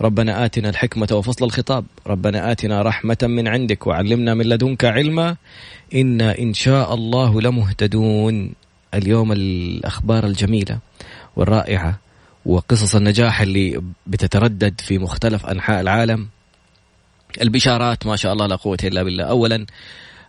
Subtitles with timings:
[0.00, 5.36] ربنا آتنا الحكمة وفصل الخطاب ربنا آتنا رحمة من عندك وعلمنا من لدنك علما
[5.94, 8.52] إنا إن شاء الله لمهتدون
[8.94, 10.78] اليوم الأخبار الجميلة
[11.36, 11.98] والرائعة
[12.46, 16.26] وقصص النجاح اللي بتتردد في مختلف أنحاء العالم
[17.42, 19.66] البشارات ما شاء الله لا قوة إلا بالله أولا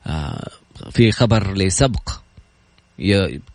[0.08, 0.49] آه،
[0.91, 2.09] في خبر لسبق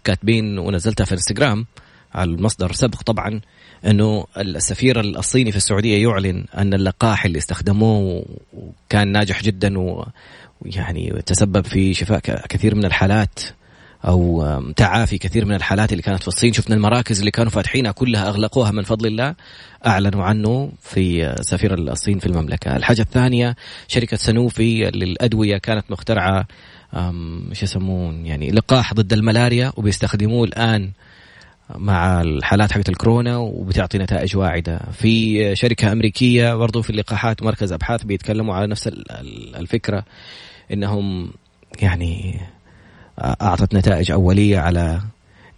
[0.04, 1.66] كاتبين ونزلتها في انستغرام
[2.14, 3.40] على المصدر سبق طبعا
[3.86, 8.24] انه السفير الصيني في السعوديه يعلن ان اللقاح اللي استخدموه
[8.88, 9.78] كان ناجح جدا
[10.62, 13.38] ويعني تسبب في شفاء كثير من الحالات
[14.04, 14.42] او
[14.76, 18.70] تعافي كثير من الحالات اللي كانت في الصين شفنا المراكز اللي كانوا فاتحينها كلها اغلقوها
[18.70, 19.34] من فضل الله
[19.86, 23.56] اعلنوا عنه في آه، سفير الصين في المملكه الحاجه الثانيه
[23.88, 26.46] شركه سنوفي للادويه كانت مخترعه
[27.52, 30.90] شو يسمون يعني لقاح ضد الملاريا وبيستخدموه الان
[31.78, 38.02] مع الحالات حقت الكورونا وبتعطي نتائج واعده في شركه امريكيه برضو في اللقاحات مركز ابحاث
[38.02, 38.88] بيتكلموا على نفس
[39.56, 40.04] الفكره
[40.72, 41.30] انهم
[41.82, 42.40] يعني
[43.42, 45.00] اعطت نتائج اوليه على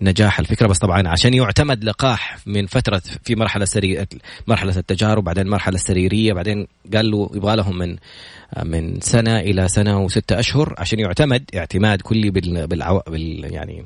[0.02, 4.06] نجاح الفكره بس طبعا عشان يعتمد لقاح من فتره في مرحله سري
[4.46, 7.96] مرحله التجارب بعدين المرحله السريريه بعدين قال له يبغى لهم من
[8.64, 13.00] من سنه الى سنه وستة اشهر عشان يعتمد اعتماد كلي بال, بالعو...
[13.08, 13.84] بال يعني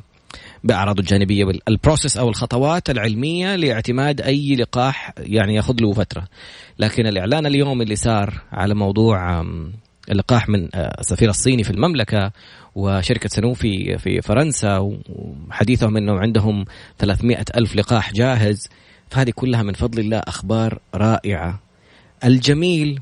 [0.64, 6.24] بأعراضه الجانبية البروسيس أو الخطوات العلمية لاعتماد أي لقاح يعني ياخذ له فترة
[6.78, 9.42] لكن الإعلان اليوم اللي صار على موضوع
[10.10, 12.32] اللقاح من آه، السفير الصيني في المملكة
[12.74, 14.78] وشركة سنوفي في فرنسا
[15.08, 16.64] وحديثهم أنه عندهم
[16.98, 18.68] 300 ألف لقاح جاهز
[19.10, 21.60] فهذه كلها من فضل الله أخبار رائعة
[22.24, 23.00] الجميل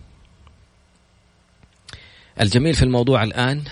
[2.41, 3.62] الجميل في الموضوع الآن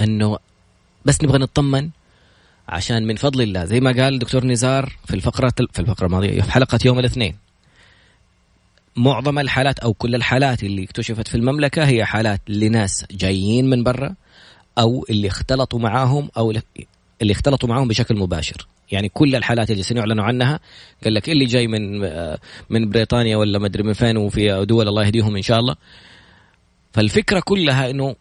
[0.00, 0.38] أنه
[1.04, 1.90] بس نبغى نطمن
[2.68, 6.52] عشان من فضل الله زي ما قال الدكتور نزار في الفقرة في الفقرة الماضية في
[6.52, 7.36] حلقة يوم الاثنين
[8.96, 14.14] معظم الحالات أو كل الحالات اللي اكتشفت في المملكة هي حالات لناس جايين من برا
[14.78, 16.50] أو اللي اختلطوا معاهم أو
[17.22, 20.60] اللي اختلطوا معاهم بشكل مباشر يعني كل الحالات اللي سنعلنوا عنها
[21.04, 22.38] قال لك اللي جاي من آه،
[22.70, 25.74] من بريطانيا ولا مدري من فين وفي دول الله يهديهم ان شاء الله
[26.92, 28.14] فالفكره كلها انه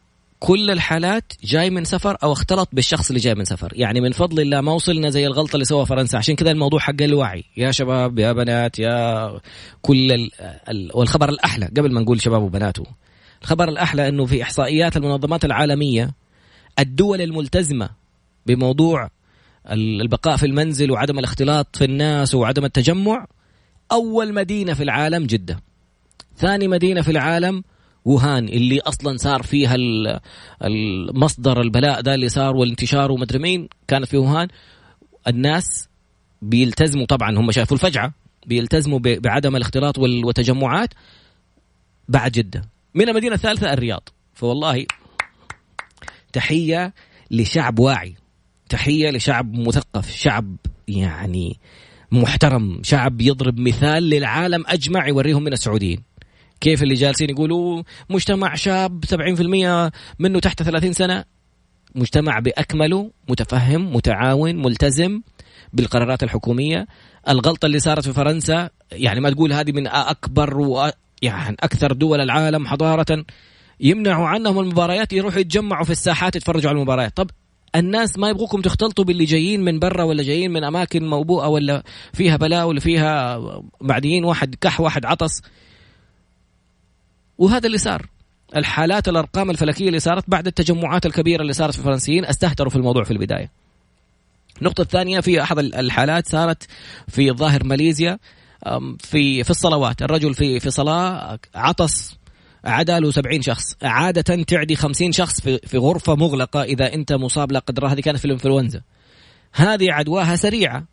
[0.45, 4.39] كل الحالات جاي من سفر او اختلط بالشخص اللي جاي من سفر يعني من فضل
[4.41, 8.19] الله ما وصلنا زي الغلطه اللي سوى فرنسا عشان كذا الموضوع حق الوعي يا شباب
[8.19, 9.29] يا بنات يا
[9.81, 10.29] كل ال...
[10.69, 10.91] ال...
[10.93, 12.83] والخبر الاحلى قبل ما نقول شباب وبناته
[13.41, 16.11] الخبر الاحلى انه في احصائيات المنظمات العالميه
[16.79, 17.89] الدول الملتزمه
[18.45, 19.09] بموضوع
[19.71, 23.27] البقاء في المنزل وعدم الاختلاط في الناس وعدم التجمع
[23.91, 25.59] اول مدينه في العالم جده
[26.37, 27.63] ثاني مدينه في العالم
[28.05, 29.75] ووهان اللي اصلا صار فيها
[30.63, 34.47] المصدر البلاء ده اللي صار والانتشار ومدري مين كانت في ووهان
[35.27, 35.89] الناس
[36.41, 38.13] بيلتزموا طبعا هم شافوا الفجعه
[38.45, 40.89] بيلتزموا بعدم الاختلاط والتجمعات
[42.09, 42.61] بعد جده
[42.93, 44.85] من المدينه الثالثه الرياض فوالله
[46.33, 46.93] تحيه
[47.31, 48.15] لشعب واعي
[48.69, 50.55] تحيه لشعب مثقف شعب
[50.87, 51.57] يعني
[52.11, 56.01] محترم شعب يضرب مثال للعالم اجمع يوريهم من السعوديين
[56.63, 61.25] كيف اللي جالسين يقولوا مجتمع شاب 70% منه تحت 30 سنة
[61.95, 65.21] مجتمع بأكمله متفهم متعاون ملتزم
[65.73, 66.87] بالقرارات الحكومية
[67.29, 70.91] الغلطة اللي صارت في فرنسا يعني ما تقول هذه من أكبر و...
[71.21, 73.25] يعني أكثر دول العالم حضارة
[73.79, 77.29] يمنعوا عنهم المباريات يروحوا يتجمعوا في الساحات يتفرجوا على المباريات طب
[77.75, 82.35] الناس ما يبغوكم تختلطوا باللي جايين من برا ولا جايين من اماكن موبوءه ولا فيها
[82.37, 83.39] بلاء ولا فيها
[83.81, 85.41] معديين واحد كح واحد عطس
[87.43, 88.05] وهذا اللي صار
[88.55, 93.03] الحالات الارقام الفلكيه اللي صارت بعد التجمعات الكبيره اللي صارت في الفرنسيين استهتروا في الموضوع
[93.03, 93.51] في البدايه.
[94.59, 96.67] النقطة الثانية في أحد الحالات صارت
[97.07, 98.19] في ظاهر ماليزيا
[98.99, 102.15] في في الصلوات، الرجل في في صلاة عطس
[102.65, 107.51] عدا له 70 شخص، عادة تعدي 50 شخص في في غرفة مغلقة إذا أنت مصاب
[107.51, 108.81] لا قدر هذه كانت في الإنفلونزا.
[109.53, 110.83] هذه عدواها سريعة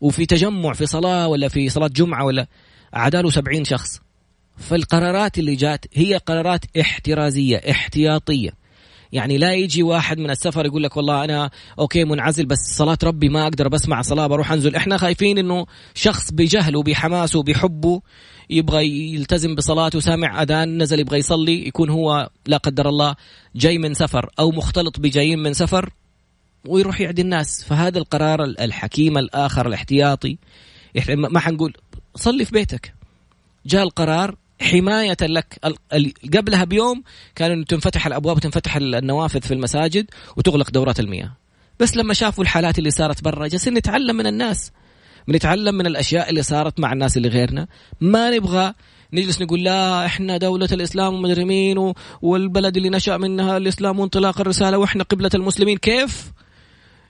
[0.00, 2.46] وفي تجمع في صلاة ولا في صلاة جمعة ولا
[2.96, 4.00] له 70 شخص
[4.60, 8.50] فالقرارات اللي جات هي قرارات احترازيه احتياطيه
[9.12, 13.28] يعني لا يجي واحد من السفر يقول لك والله انا اوكي منعزل بس صلاه ربي
[13.28, 18.00] ما اقدر بسمع صلاه بروح انزل احنا خايفين انه شخص بجهله بحماسه بحبه
[18.50, 23.14] يبغى يلتزم بصلاته سامع اذان نزل يبغى يصلي يكون هو لا قدر الله
[23.56, 25.90] جاي من سفر او مختلط بجايين من سفر
[26.68, 30.38] ويروح يعدي الناس فهذا القرار الحكيم الاخر الاحتياطي
[31.08, 31.74] ما حنقول
[32.14, 32.94] صلي في بيتك
[33.66, 35.58] جاء القرار حماية لك
[36.36, 37.02] قبلها بيوم
[37.34, 41.36] كان تنفتح الأبواب وتنفتح النوافذ في المساجد وتغلق دورات المياه
[41.80, 44.72] بس لما شافوا الحالات اللي صارت برا جالسين نتعلم من الناس
[45.28, 47.66] بنتعلم من الاشياء اللي صارت مع الناس اللي غيرنا
[48.00, 48.74] ما نبغى
[49.12, 51.92] نجلس نقول لا احنا دولة الاسلام ومدري مين
[52.22, 56.32] والبلد اللي نشأ منها الاسلام وانطلاق الرسالة واحنا قبلة المسلمين كيف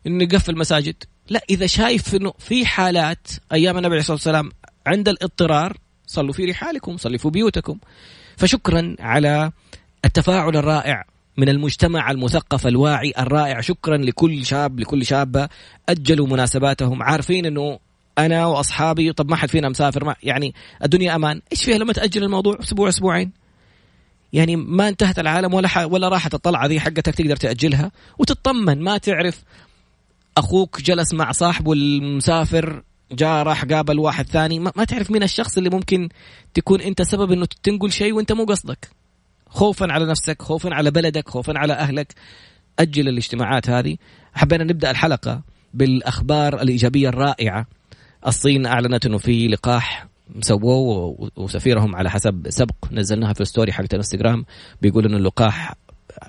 [0.07, 0.95] نقفل مساجد
[1.29, 4.51] لا اذا شايف انه في حالات ايام النبي عليه الصلاة والسلام
[4.87, 5.77] عند الاضطرار
[6.11, 7.79] صلوا في رحالكم صلوا في بيوتكم
[8.37, 9.53] فشكرا على
[10.05, 11.05] التفاعل الرائع
[11.37, 15.49] من المجتمع المثقف الواعي الرائع شكرا لكل شاب لكل شابة
[15.89, 17.79] أجلوا مناسباتهم عارفين أنه
[18.19, 20.55] أنا وأصحابي طب ما حد فينا مسافر ما يعني
[20.85, 23.31] الدنيا أمان إيش فيها لما تأجل الموضوع أسبوع أسبوعين
[24.33, 29.43] يعني ما انتهت العالم ولا ولا راحت الطلعه ذي حقتك تقدر تاجلها وتطمن ما تعرف
[30.39, 35.57] اخوك جلس مع صاحبه المسافر جاء راح قابل واحد ثاني ما, ما تعرف مين الشخص
[35.59, 36.09] اللي ممكن
[36.55, 38.89] تكون انت سبب انه تنقل شيء وانت مو قصدك
[39.49, 42.15] خوفا على نفسك خوفا على بلدك خوفا على اهلك
[42.79, 43.97] اجل الاجتماعات هذه
[44.35, 45.43] حبينا نبدا الحلقه
[45.75, 47.67] بالاخبار الايجابيه الرائعه
[48.27, 50.07] الصين اعلنت انه في لقاح
[50.41, 54.45] سووه وسفيرهم على حسب سبق نزلناها في الستوري حقت الانستغرام
[54.83, 55.75] بيقول انه اللقاح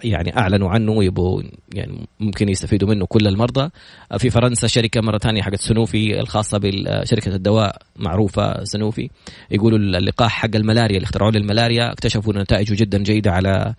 [0.04, 1.42] يعني اعلنوا عنه ويبوا
[1.74, 3.70] يعني ممكن يستفيدوا منه كل المرضى
[4.18, 9.10] في فرنسا شركه مره ثانيه حقت سنوفي الخاصه بشركه الدواء معروفه سنوفي
[9.52, 13.74] يقولوا اللقاح حق الملاريا اللي اخترعوه للملاريا اكتشفوا نتائجه جدا جيده على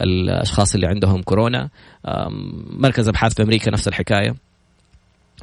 [0.00, 1.68] الاشخاص اللي عندهم كورونا
[2.70, 4.34] مركز ابحاث في امريكا نفس الحكايه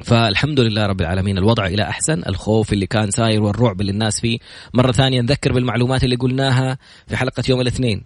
[0.04, 4.38] فالحمد لله رب العالمين الوضع الى احسن الخوف اللي كان ساير والرعب اللي الناس فيه
[4.74, 8.02] مره ثانيه نذكر بالمعلومات اللي قلناها في حلقه يوم الاثنين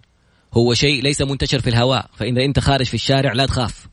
[0.53, 3.87] هو شيء ليس منتشر في الهواء فإذا أنت خارج في الشارع لا تخاف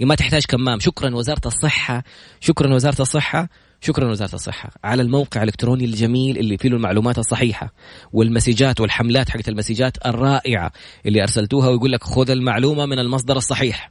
[0.00, 2.02] إيه، ما تحتاج كمام شكرا وزارة الصحة
[2.40, 3.48] شكرا وزارة الصحة
[3.80, 7.72] شكرا وزارة الصحة على الموقع الإلكتروني الجميل اللي فيه المعلومات الصحيحة
[8.12, 10.72] والمسجات والحملات حقت المسجات الرائعة
[11.06, 13.90] اللي أرسلتوها ويقول لك خذ المعلومة من المصدر الصحيح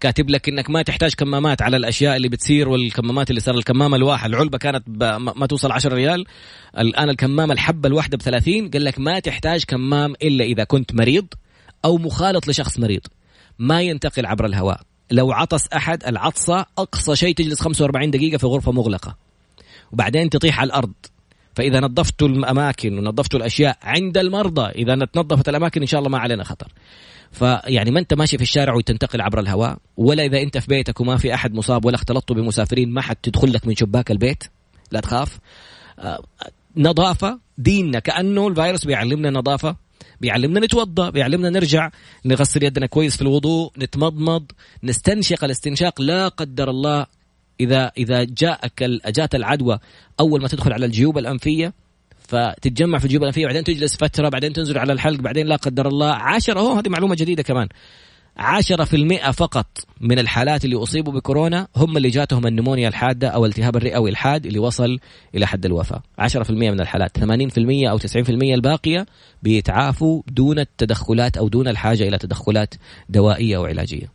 [0.00, 4.30] كاتب لك انك ما تحتاج كمامات على الاشياء اللي بتصير والكمامات اللي صار الكمامه الواحد
[4.30, 4.82] العلبه كانت
[5.36, 6.24] ما توصل 10 ريال
[6.78, 11.26] الان الكمامه الحبه الواحده ب 30 قال لك ما تحتاج كمام الا اذا كنت مريض
[11.84, 13.00] او مخالط لشخص مريض
[13.58, 14.80] ما ينتقل عبر الهواء
[15.10, 19.16] لو عطس احد العطسه اقصى شيء تجلس 45 دقيقه في غرفه مغلقه
[19.92, 20.92] وبعدين تطيح على الارض
[21.54, 26.44] فاذا نظفتوا الاماكن ونظفتوا الاشياء عند المرضى اذا تنظفت الاماكن ان شاء الله ما علينا
[26.44, 26.68] خطر
[27.32, 31.16] فيعني ما انت ماشي في الشارع وتنتقل عبر الهواء ولا اذا انت في بيتك وما
[31.16, 34.44] في احد مصاب ولا اختلطت بمسافرين ما حد تدخل لك من شباك البيت
[34.92, 35.38] لا تخاف
[35.98, 36.22] آه،
[36.76, 39.76] نظافه ديننا كانه الفيروس بيعلمنا نظافه
[40.20, 41.90] بيعلمنا نتوضا بيعلمنا نرجع
[42.24, 44.44] نغسل يدنا كويس في الوضوء نتمضمض
[44.84, 47.06] نستنشق الاستنشاق لا قدر الله
[47.60, 49.78] اذا اذا جاءك اجات العدوى
[50.20, 51.72] اول ما تدخل على الجيوب الانفيه
[52.28, 56.12] فتتجمع في الجيوب الانفيه وبعدين تجلس فتره بعدين تنزل على الحلق بعدين لا قدر الله
[56.14, 57.68] 10 هو هذه معلومه جديده كمان
[58.38, 59.66] 10% فقط
[60.00, 64.58] من الحالات اللي اصيبوا بكورونا هم اللي جاتهم النمونيا الحاده او التهاب الرئوي الحاد اللي
[64.58, 64.98] وصل
[65.34, 67.22] الى حد الوفاه 10% من الحالات 80%
[67.90, 69.06] او 90% الباقيه
[69.42, 72.74] بيتعافوا دون التدخلات او دون الحاجه الى تدخلات
[73.08, 74.10] دوائيه او علاجيه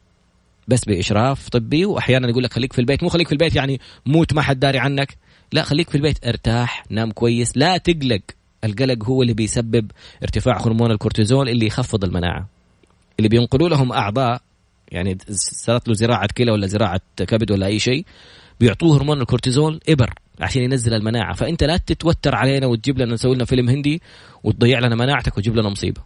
[0.68, 4.34] بس باشراف طبي واحيانا يقول لك خليك في البيت مو خليك في البيت يعني موت
[4.34, 5.18] ما حد داري عنك
[5.54, 8.22] لا خليك في البيت ارتاح نام كويس لا تقلق
[8.64, 9.92] القلق هو اللي بيسبب
[10.24, 12.48] ارتفاع هرمون الكورتيزول اللي يخفض المناعه
[13.20, 14.42] اللي بينقلوا لهم اعضاء
[14.92, 18.06] يعني صارت له زراعه كلى ولا زراعه كبد ولا اي شيء
[18.60, 23.46] بيعطوه هرمون الكورتيزول ابر عشان ينزل المناعه فانت لا تتوتر علينا وتجيب لنا نسوي لنا
[23.46, 24.02] فيلم هندي
[24.44, 26.02] وتضيع لنا مناعتك وتجيب لنا مصيبه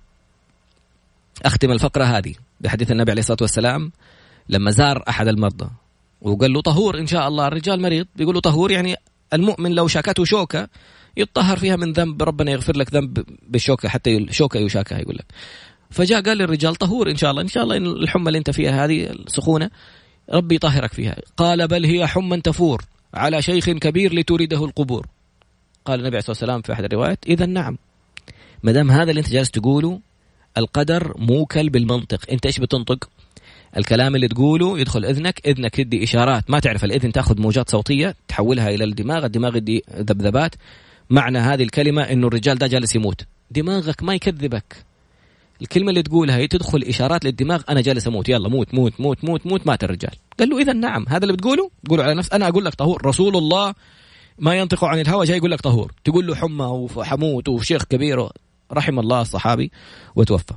[1.46, 3.92] اختم الفقره هذه بحديث النبي عليه الصلاه والسلام
[4.50, 5.70] لما زار احد المرضى
[6.22, 8.96] وقال له طهور ان شاء الله الرجال مريض بيقول له طهور يعني
[9.34, 10.68] المؤمن لو شاكته شوكة
[11.18, 15.26] يتطهر فيها من ذنب ربنا يغفر لك ذنب بالشوكة حتى شوكة يشاكها يقول لك
[15.90, 18.86] فجاء قال للرجال طهور إن شاء الله إن شاء الله إن الحمى اللي أنت فيها
[18.86, 19.70] هذه السخونة
[20.34, 25.08] ربي يطهرك فيها قال بل هي حمى تفور على شيخ كبير لتريده القبور
[25.86, 27.78] قال النبي عليه الصلاة والسلام في أحد الروايات إذا نعم
[28.64, 30.00] ما دام هذا اللي أنت جالس تقوله
[30.58, 33.10] القدر موكل بالمنطق أنت إيش بتنطق
[33.78, 38.70] الكلام اللي تقوله يدخل اذنك اذنك يدي اشارات ما تعرف الاذن تاخذ موجات صوتيه تحولها
[38.70, 40.56] الى الدماغ الدماغ يدي ذبذبات
[41.10, 44.76] معنى هذه الكلمه انه الرجال ده جالس يموت دماغك ما يكذبك
[45.62, 49.46] الكلمه اللي تقولها هي تدخل اشارات للدماغ انا جالس اموت يلا موت موت موت موت
[49.46, 52.66] موت مات الرجال قال له اذا نعم هذا اللي بتقوله تقوله على نفس انا اقول
[52.66, 53.74] لك طهور رسول الله
[54.40, 58.28] ما ينطق عن الهوى جاي يقول لك طهور تقول له حمى وحموت وشيخ كبير
[58.72, 59.72] رحم الله الصحابي
[60.16, 60.54] وتوفى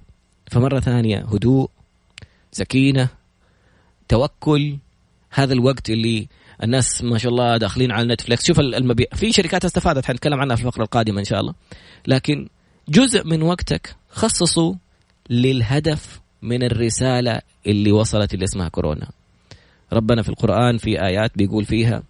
[0.51, 1.69] فمره ثانيه هدوء
[2.53, 3.09] سكينه
[4.09, 4.77] توكل
[5.31, 6.29] هذا الوقت اللي
[6.63, 10.67] الناس ما شاء الله داخلين على نتفلكس شوف المبيع في شركات استفادت حنتكلم عنها في
[10.67, 11.55] الفقره القادمه ان شاء الله
[12.07, 12.49] لكن
[12.89, 14.77] جزء من وقتك خصصه
[15.31, 19.09] للهدف من الرساله اللي وصلت اللي اسمها كورونا
[19.93, 22.03] ربنا في القران في ايات بيقول فيها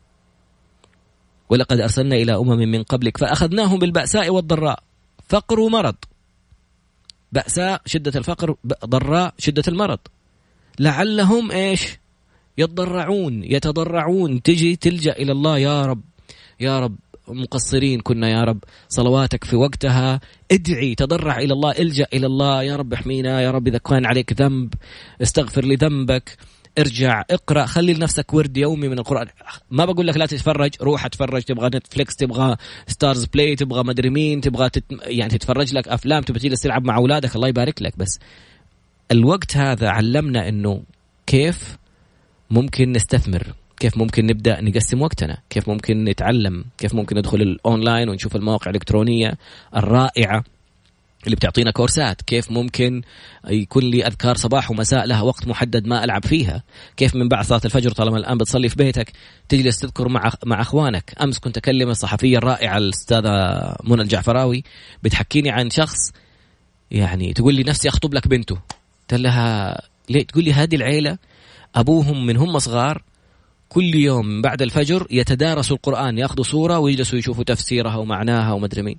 [1.51, 4.83] ولقد ارسلنا الى امم من قبلك فاخذناهم بالباساء والضراء
[5.29, 5.95] فقر ومرض
[7.33, 8.57] بأساء شدة الفقر
[8.87, 9.99] ضراء شدة المرض
[10.81, 11.99] لعلهم ايش
[12.59, 16.01] يتضرعون يتضرعون تجي تلجا الى الله يا رب
[16.61, 16.97] يا رب
[17.29, 18.59] مقصرين كنا يا رب
[18.89, 20.21] صلواتك في وقتها
[20.53, 24.41] ادعي تضرع الى الله الجا الى الله يا رب احمينا يا رب اذا كان عليك
[24.41, 24.75] ذنب
[25.23, 26.37] استغفر لذنبك
[26.79, 29.27] ارجع اقرا خلي لنفسك ورد يومي من القران
[29.71, 32.57] ما بقول لك لا تتفرج روح اتفرج تبغى نتفليكس تبغى
[32.87, 34.85] ستارز بلاي تبغى مدري مين تبغى تت...
[35.03, 38.19] يعني تتفرج لك افلام تبغى تجلس تلعب مع اولادك الله يبارك لك بس
[39.13, 40.83] الوقت هذا علمنا انه
[41.27, 41.77] كيف
[42.51, 43.47] ممكن نستثمر
[43.81, 49.39] كيف ممكن نبدا نقسم وقتنا كيف ممكن نتعلم كيف ممكن ندخل الاونلاين ونشوف المواقع الالكترونيه
[49.77, 50.45] الرائعه
[51.25, 53.03] اللي بتعطينا كورسات كيف ممكن
[53.49, 56.63] يكون لي أذكار صباح ومساء لها وقت محدد ما ألعب فيها
[56.97, 59.13] كيف من بعد صلاة الفجر طالما الآن بتصلي في بيتك
[59.49, 63.31] تجلس تذكر مع, مع أخوانك أمس كنت أكلم الصحفية الرائعة الأستاذة
[63.85, 64.65] منى الجعفراوي
[65.03, 65.99] بتحكيني عن شخص
[66.91, 68.57] يعني تقول لي نفسي أخطب لك بنته
[69.11, 71.19] قلت لها ليه تقول لي هذه العيلة
[71.75, 73.03] أبوهم من هم صغار
[73.69, 78.97] كل يوم بعد الفجر يتدارسوا القرآن ياخذوا صورة ويجلسوا يشوفوا تفسيرها ومعناها ومدري مين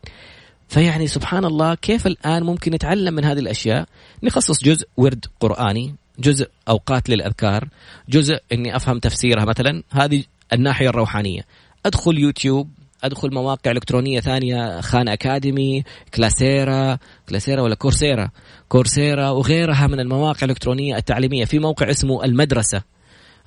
[0.68, 3.86] فيعني سبحان الله كيف الآن ممكن نتعلم من هذه الأشياء
[4.24, 7.68] نخصص جزء ورد قرآني جزء أوقات للأذكار
[8.10, 11.42] جزء أني أفهم تفسيرها مثلا هذه الناحية الروحانية
[11.86, 12.70] أدخل يوتيوب
[13.04, 16.98] ادخل مواقع الكترونيه ثانيه خان اكاديمي كلاسيرا
[17.30, 18.30] كلاسيرا ولا كورسيرا
[18.70, 22.82] كورسيرا وغيرها من المواقع الالكترونيه التعليميه في موقع اسمه المدرسه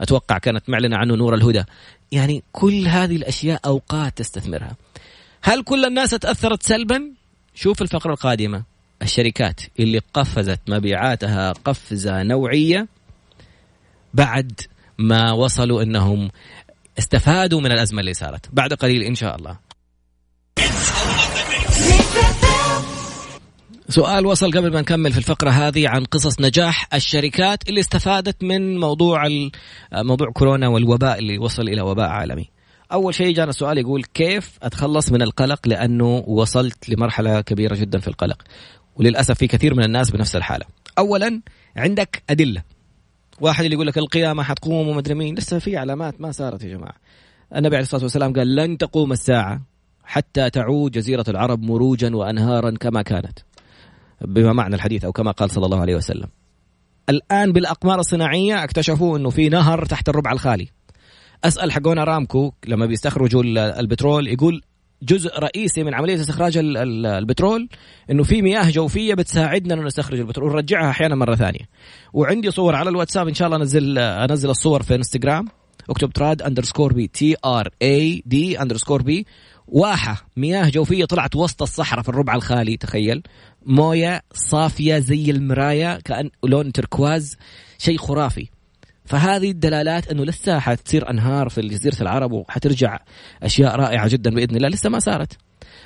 [0.00, 1.64] اتوقع كانت معلنه عنه نور الهدى
[2.12, 4.76] يعني كل هذه الاشياء اوقات تستثمرها
[5.42, 7.04] هل كل الناس تاثرت سلبا
[7.54, 8.62] شوف الفقره القادمه
[9.02, 12.88] الشركات اللي قفزت مبيعاتها قفزه نوعيه
[14.14, 14.60] بعد
[14.98, 16.30] ما وصلوا انهم
[16.98, 19.56] استفادوا من الازمه اللي صارت بعد قليل ان شاء الله
[23.88, 28.76] سؤال وصل قبل ما نكمل في الفقرة هذه عن قصص نجاح الشركات اللي استفادت من
[28.78, 29.28] موضوع
[29.92, 32.48] موضوع كورونا والوباء اللي وصل إلى وباء عالمي.
[32.92, 38.08] أول شيء جانا السؤال يقول كيف أتخلص من القلق لأنه وصلت لمرحلة كبيرة جدا في
[38.08, 38.42] القلق.
[38.96, 40.66] وللأسف في كثير من الناس بنفس الحالة.
[40.98, 41.40] أولا
[41.76, 42.62] عندك أدلة
[43.40, 46.94] واحد اللي يقول لك القيامه حتقوم ومدري مين لسه في علامات ما صارت يا جماعه
[47.56, 49.62] النبي عليه الصلاه والسلام قال لن تقوم الساعه
[50.04, 53.38] حتى تعود جزيره العرب مروجا وانهارا كما كانت
[54.20, 56.28] بما معنى الحديث او كما قال صلى الله عليه وسلم
[57.08, 60.68] الان بالاقمار الصناعيه اكتشفوا انه في نهر تحت الربع الخالي
[61.44, 63.42] اسال حقون ارامكو لما بيستخرجوا
[63.80, 64.60] البترول يقول
[65.02, 67.68] جزء رئيسي من عمليه استخراج البترول
[68.10, 71.68] انه في مياه جوفيه بتساعدنا انه نستخرج البترول ونرجعها احيانا مره ثانيه
[72.12, 75.44] وعندي صور على الواتساب ان شاء الله انزل انزل الصور في انستغرام
[75.90, 79.26] اكتب تراد اندرسكور بي تي ار اي دي اندرسكور بي
[79.68, 83.22] واحه مياه جوفيه طلعت وسط الصحراء في الربع الخالي تخيل
[83.66, 87.36] مويه صافيه زي المرايه كان لون تركواز
[87.78, 88.46] شيء خرافي
[89.04, 92.98] فهذه الدلالات انه لسه حتصير انهار في جزيره العرب وحترجع
[93.42, 95.36] اشياء رائعه جدا باذن الله لسه ما صارت.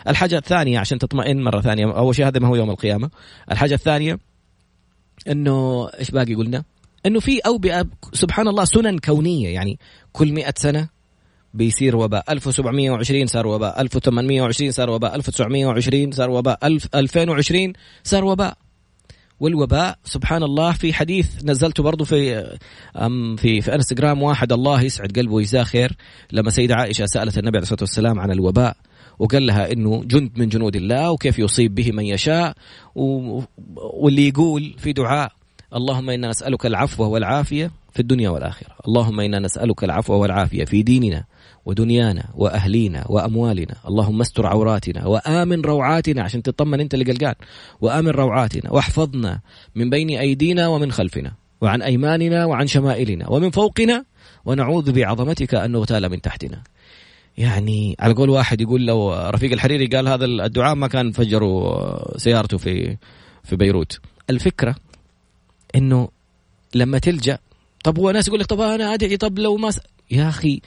[0.09, 3.11] الحاجه الثانيه عشان تطمئن مره ثانيه اول شيء هذا ما هو يوم القيامه.
[3.53, 4.19] الحاجه الثانيه
[5.29, 6.65] انه ايش باقي قلنا؟
[7.07, 9.79] انه في اوبئه سبحان الله سنن كونيه يعني
[10.13, 10.89] كل 100 سنه
[11.55, 17.73] بيصير وباء 1720 صار وباء 1820 صار وباء 1920 صار وباء 1000 2020
[18.05, 18.57] صار وباء
[19.41, 22.45] والوباء سبحان الله في حديث نزلته برضو في
[23.37, 25.93] في في انستغرام واحد الله يسعد قلبه ويجزاه خير
[26.33, 28.77] لما سيدة عائشة سألت النبي عليه الصلاة والسلام عن الوباء
[29.19, 32.55] وقال لها انه جند من جنود الله وكيف يصيب به من يشاء
[33.75, 35.33] واللي يقول في دعاء
[35.77, 41.25] اللهم انا نسالك العفو والعافيه في الدنيا والاخره، اللهم انا نسالك العفو والعافيه في ديننا
[41.67, 47.35] ودنيانا واهلينا واموالنا، اللهم استر عوراتنا وامن روعاتنا عشان تطمن انت اللي قلقان،
[47.81, 49.41] وامن روعاتنا واحفظنا
[49.75, 54.05] من بين ايدينا ومن خلفنا، وعن ايماننا وعن شمائلنا ومن فوقنا
[54.45, 56.63] ونعوذ بعظمتك ان نغتال من تحتنا.
[57.39, 62.59] يعني على قول واحد يقول لو رفيق الحريري قال هذا الدعاء ما كان فجروا سيارته
[62.59, 62.97] في
[63.45, 64.01] في بيروت.
[64.31, 64.75] الفكره
[65.75, 66.09] انه
[66.75, 67.39] لما تلجا
[67.85, 69.81] طب هو ناس يقول لك طب انا ادعي طب لو ما س...
[70.11, 70.61] يا اخي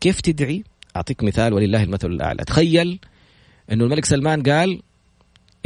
[0.00, 0.64] كيف تدعي؟
[0.96, 2.98] اعطيك مثال ولله المثل الاعلى، تخيل
[3.72, 4.82] انه الملك سلمان قال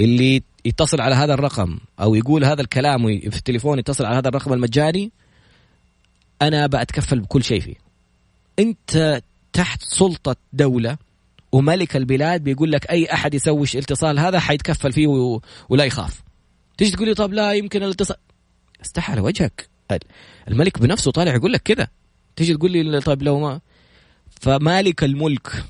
[0.00, 4.52] اللي يتصل على هذا الرقم او يقول هذا الكلام في التليفون يتصل على هذا الرقم
[4.52, 5.10] المجاني
[6.42, 7.74] انا بتكفل بكل شيء فيه.
[8.58, 10.96] انت تحت سلطه دوله
[11.52, 15.06] وملك البلاد بيقول لك اي احد يسوي الاتصال هذا حيتكفل فيه
[15.68, 16.22] ولا يخاف.
[16.78, 18.16] تيجي تقول لي طب لا يمكن الاتصال
[18.84, 19.68] استحى على وجهك
[20.48, 21.90] الملك بنفسه طالع يقول لك كده
[22.36, 23.60] تيجي تقول لي طيب لو ما
[24.40, 25.64] فمالك الملك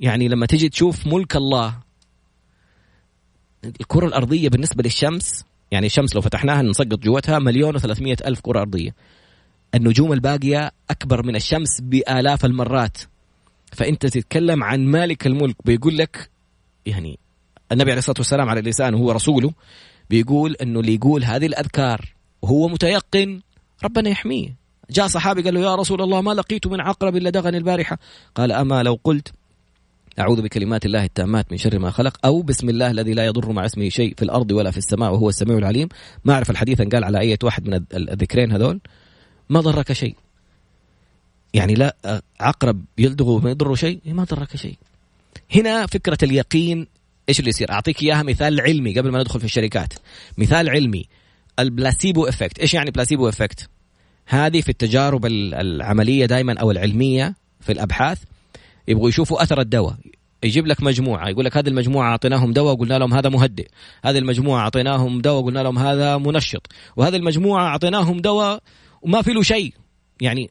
[0.00, 1.78] يعني لما تيجي تشوف ملك الله
[3.64, 8.94] الكرة الأرضية بالنسبة للشمس يعني الشمس لو فتحناها نسقط جوتها مليون وثلاثمية ألف كرة أرضية
[9.74, 12.98] النجوم الباقية أكبر من الشمس بآلاف المرات
[13.72, 16.30] فأنت تتكلم عن مالك الملك بيقول لك
[16.86, 17.18] يعني
[17.72, 19.52] النبي عليه الصلاة والسلام على اللسان هو رسوله
[20.10, 22.08] بيقول انه اللي يقول هذه الاذكار
[22.42, 23.40] وهو متيقن
[23.84, 24.54] ربنا يحميه
[24.90, 27.98] جاء صحابي قال له يا رسول الله ما لقيت من عقرب الا دغني البارحه
[28.34, 29.32] قال اما لو قلت
[30.18, 33.64] أعوذ بكلمات الله التامات من شر ما خلق أو بسم الله الذي لا يضر مع
[33.66, 35.88] اسمه شيء في الأرض ولا في السماء وهو السميع العليم
[36.24, 38.80] ما أعرف الحديث أن قال على أي واحد من الذكرين هذول
[39.48, 40.16] ما ضرك شيء
[41.54, 44.76] يعني لا عقرب يلدغه ما يضره شيء ما ضرك شيء
[45.54, 46.86] هنا فكرة اليقين
[47.28, 49.92] ايش اللي يصير؟ اعطيك اياها مثال علمي قبل ما ندخل في الشركات.
[50.38, 51.04] مثال علمي
[51.58, 53.68] البلاسيبو افكت، ايش يعني بلاسيبو افكت؟
[54.26, 58.18] هذه في التجارب العمليه دائما او العلميه في الابحاث
[58.88, 59.96] يبغوا يشوفوا اثر الدواء،
[60.42, 63.66] يجيب لك مجموعه يقول لك هذه المجموعه اعطيناهم دواء وقلنا لهم هذا مهدئ،
[64.04, 66.66] هذه المجموعه اعطيناهم دواء وقلنا لهم هذا منشط،
[66.96, 68.62] وهذه المجموعه اعطيناهم دواء
[69.02, 69.74] وما في له شيء،
[70.20, 70.50] يعني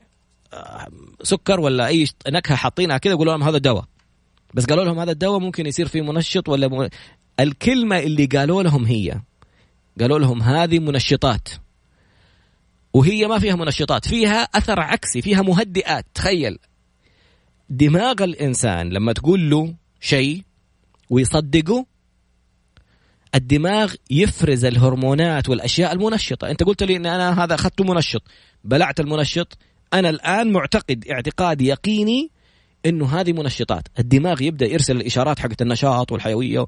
[0.54, 0.88] آه،
[1.24, 3.86] سكر ولا اي نكهه حاطينها كذا يقولوا لهم هذا دواء.
[4.58, 6.90] بس قالوا لهم هذا الدواء ممكن يصير فيه منشط ولا م...
[7.40, 9.22] الكلمة اللي قالوا لهم هي
[10.00, 11.50] قالوا لهم هذه منشطات
[12.94, 16.58] وهي ما فيها منشطات فيها أثر عكسي فيها مهدئات تخيل
[17.70, 20.44] دماغ الإنسان لما تقول له شيء
[21.10, 21.86] ويصدقه
[23.36, 28.24] الدماغ يفرز الهرمونات والاشياء المنشطه، انت قلت لي ان انا هذا اخذته منشط،
[28.64, 29.58] بلعت المنشط،
[29.94, 32.32] انا الان معتقد اعتقاد يقيني
[32.86, 36.66] انه هذه منشطات الدماغ يبدا يرسل الاشارات حقت النشاط والحيويه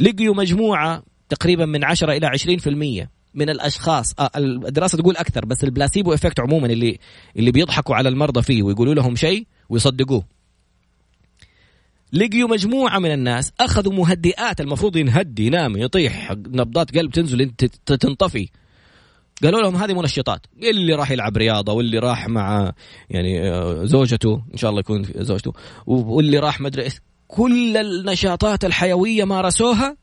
[0.00, 2.28] لقيوا مجموعه تقريبا من 10 الى
[3.04, 6.98] 20% من الاشخاص آه، الدراسه تقول اكثر بس البلاسيبو افكت عموما اللي
[7.36, 10.24] اللي بيضحكوا على المرضى فيه ويقولوا لهم شيء ويصدقوه
[12.12, 17.50] لقيوا مجموعه من الناس اخذوا مهدئات المفروض ينهدي ينام يطيح نبضات قلب تنزل
[18.00, 18.48] تنطفي
[19.42, 22.72] قالوا لهم هذه منشطات اللي راح يلعب رياضه واللي راح مع
[23.10, 25.52] يعني آه، زوجته ان شاء الله يكون زوجته
[25.86, 29.96] واللي راح مدري ايش كل النشاطات الحيويه مارسوها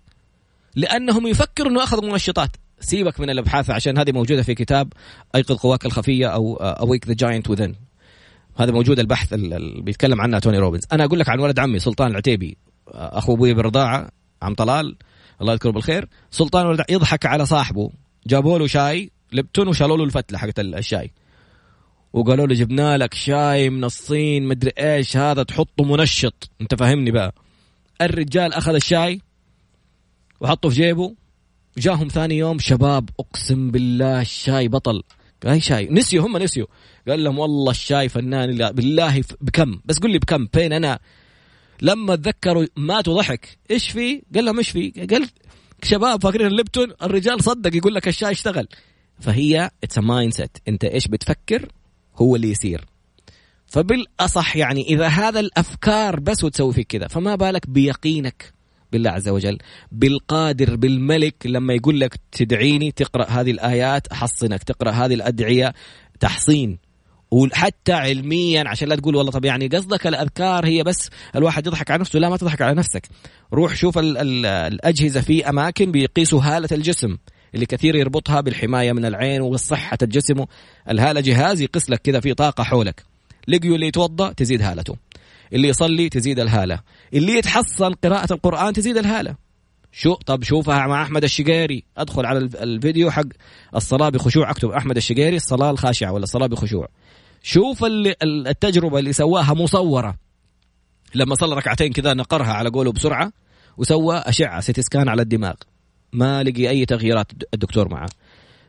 [0.75, 4.93] لانهم يفكروا انه اخذوا منشطات سيبك من الابحاث عشان هذه موجوده في كتاب
[5.35, 7.75] ايقظ قواك الخفيه او اويك ذا جاينت وذن
[8.57, 12.11] هذا موجود البحث اللي بيتكلم عنه توني روبنز انا اقول لك عن ولد عمي سلطان
[12.11, 12.57] العتيبي
[12.93, 14.09] آه، اخو ابوي بالرضاعه
[14.41, 14.95] عم طلال
[15.41, 17.89] الله يذكره بالخير سلطان يضحك على صاحبه
[18.27, 21.11] جابوا له شاي لبتون وشالوا له الفتله حقت الشاي
[22.13, 27.33] وقالوا له جبنا لك شاي من الصين مدري ايش هذا تحطه منشط انت فاهمني بقى
[28.01, 29.21] الرجال اخذ الشاي
[30.41, 31.13] وحطه في جيبه
[31.77, 35.03] جاهم ثاني يوم شباب اقسم بالله الشاي بطل
[35.45, 36.67] اي شاي نسيوا هم نسيوا
[37.07, 40.99] قال لهم والله الشاي فنان لا بالله بكم بس قل لي بكم فين انا
[41.81, 45.29] لما تذكروا ماتوا ضحك ايش في قال لهم ايش في قال
[45.83, 48.67] شباب فاكرين الليبتون الرجال صدق يقول لك الشاي اشتغل
[49.23, 51.65] فهي اتس مايند سيت انت ايش بتفكر
[52.17, 52.85] هو اللي يصير
[53.67, 58.53] فبالاصح يعني اذا هذا الافكار بس وتسوي فيك كذا فما بالك بيقينك
[58.91, 59.57] بالله عز وجل
[59.91, 65.73] بالقادر بالملك لما يقول لك تدعيني تقرا هذه الايات احصنك تقرا هذه الادعيه
[66.19, 66.77] تحصين
[67.31, 71.99] وحتى علميا عشان لا تقول والله طب يعني قصدك الاذكار هي بس الواحد يضحك على
[72.01, 73.07] نفسه لا ما تضحك على نفسك
[73.53, 77.17] روح شوف الـ الـ الاجهزه في اماكن بيقيسوا هاله الجسم
[77.55, 80.45] اللي كثير يربطها بالحمايه من العين وصحه الجسم
[80.89, 83.03] الهاله جهاز يقيس لك كذا في طاقه حولك
[83.47, 84.95] لقيوا اللي يتوضا تزيد هالته
[85.53, 86.79] اللي يصلي تزيد الهاله
[87.13, 89.35] اللي يتحصن قراءه القران تزيد الهاله
[89.91, 93.23] شو طب شوفها مع احمد الشقيري ادخل على الفيديو حق
[93.75, 96.87] الصلاه بخشوع اكتب احمد الشقيري الصلاه الخاشعه ولا الصلاه بخشوع
[97.43, 97.83] شوف
[98.23, 100.15] التجربه اللي سواها مصوره
[101.15, 103.31] لما صلى ركعتين كذا نقرها على قوله بسرعه
[103.77, 105.53] وسوى اشعه سيتي سكان على الدماغ
[106.13, 108.09] ما لقي اي تغييرات الدكتور معه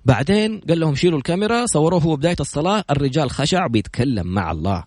[0.05, 4.85] بعدين قال لهم شيلوا الكاميرا صوروه هو بدايه الصلاه الرجال خشع بيتكلم مع الله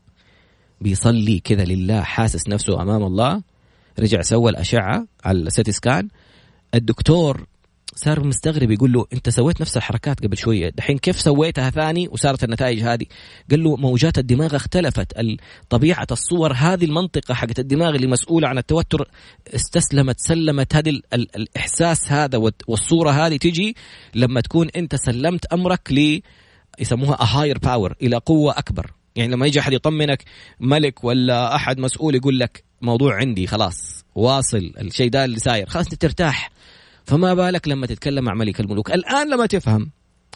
[0.81, 3.41] بيصلي كذا لله حاسس نفسه امام الله
[3.99, 6.07] رجع سوى الاشعه على السيتي سكان
[6.75, 7.47] الدكتور
[7.95, 12.43] صار مستغرب يقول له انت سويت نفس الحركات قبل شويه دحين كيف سويتها ثاني وصارت
[12.43, 13.05] النتائج هذه
[13.51, 15.13] قال له موجات الدماغ اختلفت
[15.69, 19.07] طبيعه الصور هذه المنطقه حقت الدماغ اللي مسؤوله عن التوتر
[19.55, 23.75] استسلمت سلمت هذه الاحساس هذا والصوره هذه تجي
[24.15, 26.21] لما تكون انت سلمت امرك ل
[26.79, 30.23] يسموها هاير باور الى قوه اكبر يعني لما يجي احد يطمنك
[30.59, 35.85] ملك ولا احد مسؤول يقول لك موضوع عندي خلاص واصل الشيء ده اللي ساير خلاص
[35.87, 36.51] ترتاح
[37.07, 39.91] فما بالك لما تتكلم مع ملك الملوك الآن لما تفهم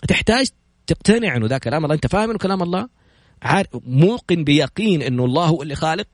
[0.07, 0.47] تحتاج
[0.87, 2.89] تقتنع أنه ذا كلام الله أنت فاهم أنه كلام الله
[3.41, 6.07] عارف موقن بيقين أنه الله هو اللي خالق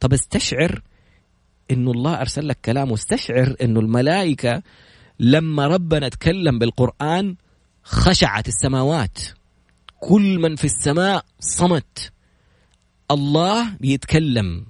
[0.00, 0.82] طب استشعر
[1.70, 4.62] أنه الله أرسل لك كلام واستشعر أنه الملائكة
[5.20, 7.36] لما ربنا تكلم بالقرآن
[7.82, 9.18] خشعت السماوات
[10.00, 12.12] كل من في السماء صمت
[13.10, 14.66] الله بيتكلم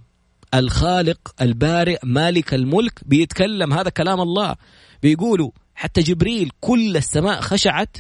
[0.55, 4.55] الخالق البارئ مالك الملك بيتكلم هذا كلام الله
[5.03, 7.97] بيقولوا حتى جبريل كل السماء خشعت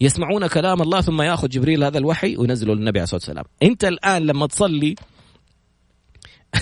[0.00, 4.22] يسمعون كلام الله ثم ياخذ جبريل هذا الوحي وينزله للنبي عليه الصلاه والسلام انت الان
[4.22, 4.94] لما تصلي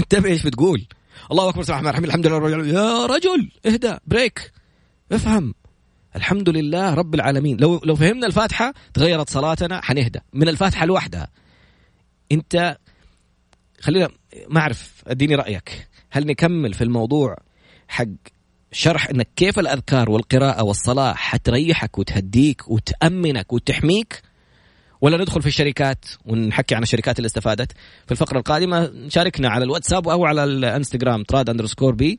[0.00, 0.87] انتبه ايش بتقول
[1.33, 4.52] الله اكبر سبحان الرحمن الحمد لله رب العالمين يا رجل اهدى بريك
[5.12, 5.54] افهم
[6.16, 11.28] الحمد لله رب العالمين لو لو فهمنا الفاتحه تغيرت صلاتنا حنهدى من الفاتحه لوحدها
[12.33, 12.76] انت
[13.85, 14.09] خلينا
[14.51, 17.37] ما اعرف اديني رايك هل نكمل في الموضوع
[17.88, 18.05] حق
[18.73, 24.23] شرح انك كيف الاذكار والقراءه والصلاه حتريحك وتهديك وتامنك وتحميك
[25.01, 27.73] ولا ندخل في الشركات ونحكي عن الشركات اللي استفادت
[28.07, 32.18] في الفقره القادمه شاركنا على الواتساب او على الانستغرام تراد اندرسكور بي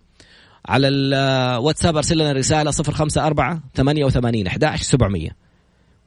[0.66, 5.30] على الواتساب ارسل لنا رساله 054 88 11700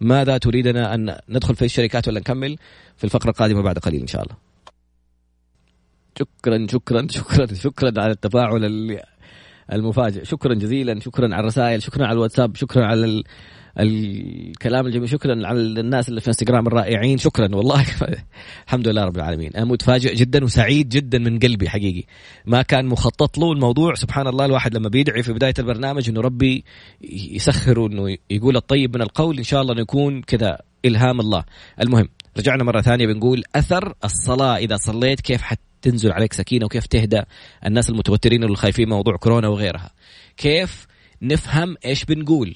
[0.00, 2.56] ماذا تريدنا ان ندخل في الشركات ولا نكمل
[2.96, 4.47] في الفقره القادمه بعد قليل ان شاء الله
[6.18, 8.64] شكرا شكرا شكرا شكرا على التفاعل
[9.72, 13.24] المفاجئ شكرا جزيلا شكرا على الرسائل شكرا على الواتساب شكرا على ال...
[13.80, 17.86] الكلام الجميل شكرا على الناس اللي في انستغرام الرائعين شكرا والله
[18.66, 22.04] الحمد لله رب العالمين انا متفاجئ جدا وسعيد جدا من قلبي حقيقي
[22.46, 26.64] ما كان مخطط له الموضوع سبحان الله الواحد لما بيدعي في بدايه البرنامج انه ربي
[27.10, 31.44] يسخره انه يقول الطيب من القول ان شاء الله نكون كذا الهام الله
[31.82, 36.86] المهم رجعنا مره ثانيه بنقول اثر الصلاه اذا صليت كيف حت تنزل عليك سكينه وكيف
[36.86, 37.20] تهدى
[37.66, 39.90] الناس المتوترين والخايفين من موضوع كورونا وغيرها
[40.36, 40.86] كيف
[41.22, 42.54] نفهم ايش بنقول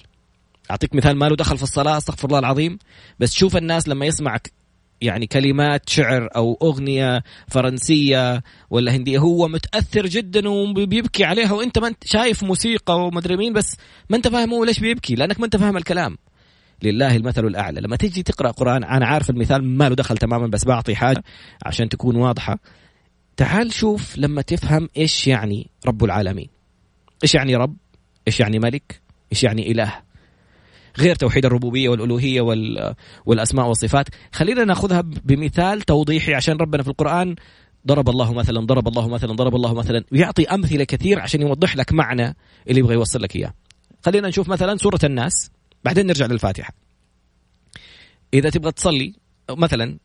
[0.71, 2.79] اعطيك مثال ما له دخل في الصلاه استغفر الله العظيم
[3.21, 4.53] بس شوف الناس لما يسمعك
[5.01, 11.89] يعني كلمات شعر او اغنيه فرنسيه ولا هنديه هو متاثر جدا وبيبكي عليها وانت ما
[11.89, 13.77] انت شايف موسيقى ومدري مين بس
[14.11, 16.17] ما انت فاهم هو ليش بيبكي لانك ما انت فاهم الكلام
[16.83, 20.65] لله المثل الاعلى لما تيجي تقرا قران انا عارف المثال ما له دخل تماما بس
[20.65, 21.25] بعطي حاجه
[21.67, 22.59] عشان تكون واضحه
[23.37, 26.49] تعال شوف لما تفهم ايش يعني رب العالمين
[27.23, 27.77] ايش يعني رب
[28.27, 29.01] ايش يعني ملك
[29.33, 30.03] ايش يعني اله
[30.99, 32.41] غير توحيد الربوبيه والالوهيه
[33.27, 37.35] والاسماء والصفات خلينا ناخذها بمثال توضيحي عشان ربنا في القران
[37.87, 41.93] ضرب الله مثلا ضرب الله مثلا ضرب الله مثلا ويعطي امثله كثير عشان يوضح لك
[41.93, 42.37] معنى
[42.69, 43.55] اللي يبغى يوصل لك اياه
[44.05, 45.33] خلينا نشوف مثلا سوره الناس
[45.85, 46.75] بعدين نرجع للفاتحه
[48.35, 49.15] اذا تبغى تصلي
[49.51, 49.99] مثلا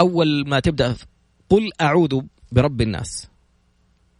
[0.00, 0.96] اول ما تبدا
[1.50, 2.20] قل اعوذ
[2.54, 3.28] برب الناس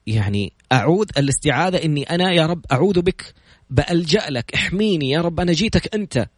[0.07, 3.35] يعني أعوذ الاستعاذة إني أنا يا رب أعوذ بك
[3.71, 6.29] بألجأ لك احميني يا رب أنا جيتك أنت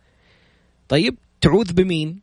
[0.88, 2.20] طيب تعوذ بمين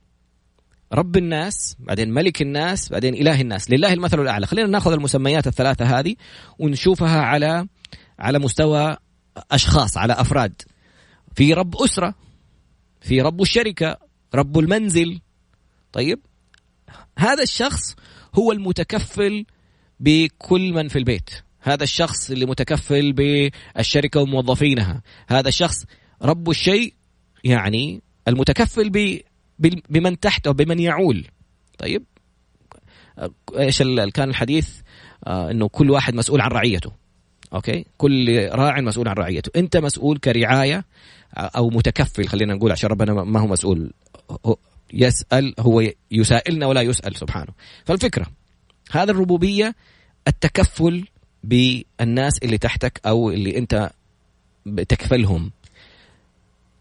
[0.93, 5.99] رب الناس بعدين ملك الناس بعدين إله الناس لله المثل الأعلى خلينا ناخذ المسميات الثلاثة
[5.99, 6.15] هذه
[6.59, 7.67] ونشوفها على
[8.19, 8.97] على مستوى
[9.51, 10.62] أشخاص على أفراد
[11.36, 12.15] في رب أسرة
[13.01, 13.97] في رب الشركة
[14.36, 15.19] رب المنزل
[15.93, 16.19] طيب
[17.17, 17.95] هذا الشخص
[18.38, 19.45] هو المتكفل
[19.99, 21.29] بكل من في البيت
[21.60, 25.84] هذا الشخص اللي متكفل بالشركه وموظفينها هذا الشخص
[26.21, 26.93] رب الشيء
[27.43, 29.19] يعني المتكفل ب
[29.89, 31.27] بمن تحته بمن يعول
[31.77, 32.03] طيب
[33.60, 33.82] ايش
[34.13, 34.69] كان الحديث
[35.27, 36.91] آه انه كل واحد مسؤول عن رعيته
[37.53, 40.77] اوكي كل راع مسؤول عن رعيته انت مسؤول كرعايه
[41.34, 43.91] آه، او متكفل خلينا نقول عشان ربنا ما هو مسؤول
[44.93, 47.53] يسال هو يسائلنا ولا يسال سبحانه
[47.86, 48.25] فالفكره
[48.91, 49.76] هذا الربوبيه
[50.28, 51.08] التكفل
[51.43, 53.91] بالناس اللي تحتك او اللي انت
[54.65, 55.52] بتكفلهم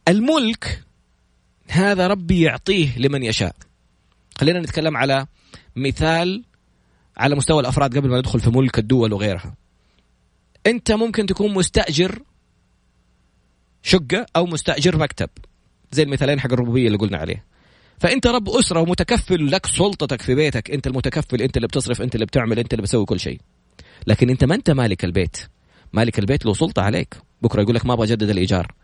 [0.08, 0.82] الملك
[1.70, 3.56] هذا ربي يعطيه لمن يشاء
[4.40, 5.26] خلينا نتكلم على
[5.76, 6.44] مثال
[7.16, 9.54] على مستوى الافراد قبل ما ندخل في ملك الدول وغيرها
[10.66, 12.22] انت ممكن تكون مستاجر
[13.82, 15.28] شقه او مستاجر مكتب
[15.92, 17.44] زي المثالين حق الربوبيه اللي قلنا عليه
[18.02, 22.26] فانت رب اسره ومتكفل لك سلطتك في بيتك انت المتكفل انت اللي بتصرف انت اللي
[22.26, 23.40] بتعمل انت اللي بتسوي كل شيء
[24.06, 25.36] لكن انت ما انت مالك البيت
[25.92, 28.74] مالك البيت له سلطه عليك بكره يقول لك ما ابغى اجدد الايجار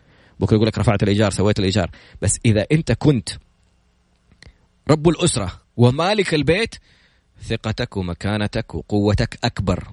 [0.40, 1.90] بكره يقول لك رفعت الايجار سويت الايجار
[2.22, 3.28] بس اذا انت كنت
[4.90, 6.74] رب الاسره ومالك البيت
[7.42, 9.84] ثقتك ومكانتك وقوتك اكبر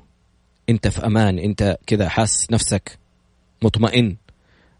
[0.69, 2.97] انت في امان انت كذا حاس نفسك
[3.63, 4.15] مطمئن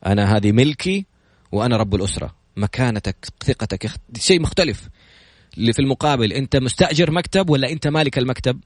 [0.06, 1.06] انا هذه ملكي
[1.52, 3.16] وانا رب الاسره مكانتك
[3.46, 4.88] ثقتك شيء مختلف
[5.58, 8.60] اللي في المقابل انت مستاجر مكتب ولا انت مالك المكتب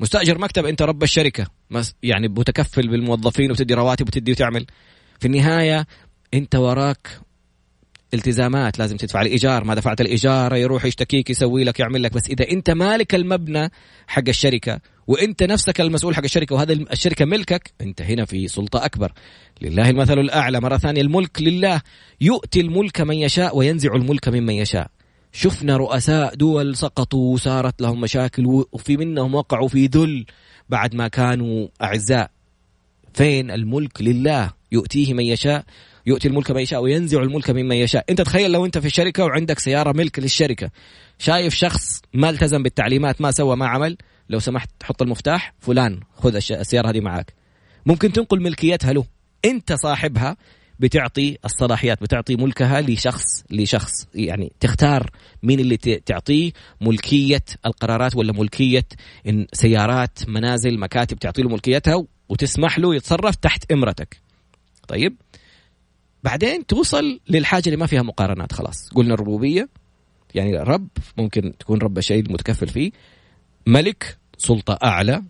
[0.00, 1.46] مستاجر مكتب انت رب الشركه
[2.02, 4.66] يعني متكفل بالموظفين وتدي رواتب وتدي وتعمل
[5.20, 5.86] في النهايه
[6.34, 7.08] انت وراك
[8.14, 12.50] التزامات لازم تدفع الايجار ما دفعت الايجار يروح يشتكيك يسوي لك يعمل لك بس اذا
[12.50, 13.70] انت مالك المبنى
[14.06, 19.12] حق الشركه وانت نفسك المسؤول حق الشركه وهذه الشركه ملكك انت هنا في سلطه اكبر
[19.62, 21.80] لله المثل الاعلى مره ثانيه الملك لله
[22.20, 24.90] يؤتي الملك من يشاء وينزع الملك ممن يشاء
[25.32, 30.26] شفنا رؤساء دول سقطوا وصارت لهم مشاكل وفي منهم وقعوا في ذل
[30.68, 32.30] بعد ما كانوا اعزاء
[33.14, 35.64] فين الملك لله يؤتيه من يشاء
[36.06, 39.58] يؤتي الملك من يشاء وينزع الملك ممن يشاء انت تخيل لو انت في الشركه وعندك
[39.58, 40.70] سياره ملك للشركه
[41.18, 43.96] شايف شخص ما التزم بالتعليمات ما سوى ما عمل
[44.30, 47.32] لو سمحت حط المفتاح فلان خذ السياره هذه معك
[47.86, 49.04] ممكن تنقل ملكيتها له
[49.44, 50.36] انت صاحبها
[50.80, 55.10] بتعطي الصلاحيات بتعطي ملكها لشخص لشخص يعني تختار
[55.42, 58.84] مين اللي تعطيه ملكية القرارات ولا ملكية
[59.28, 64.16] إن سيارات منازل مكاتب تعطي له ملكيتها وتسمح له يتصرف تحت إمرتك
[64.88, 65.16] طيب
[66.24, 69.68] بعدين توصل للحاجه اللي ما فيها مقارنات خلاص قلنا الربوبيه
[70.34, 72.90] يعني رب ممكن تكون رب شيء متكفل فيه
[73.66, 75.22] ملك سلطه اعلى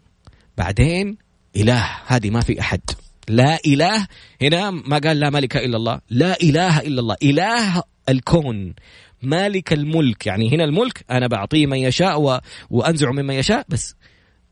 [0.59, 1.17] بعدين
[1.57, 2.81] اله هذه ما في احد
[3.29, 4.07] لا اله
[4.43, 8.75] هنا ما قال لا ملك الا الله لا اله الا الله اله الكون
[9.23, 12.39] مالك الملك يعني هنا الملك انا بعطيه من يشاء و...
[12.71, 13.95] وانزع ممن يشاء بس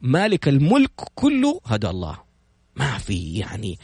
[0.01, 2.19] مالك الملك كله هذا الله
[2.77, 3.79] ما في يعني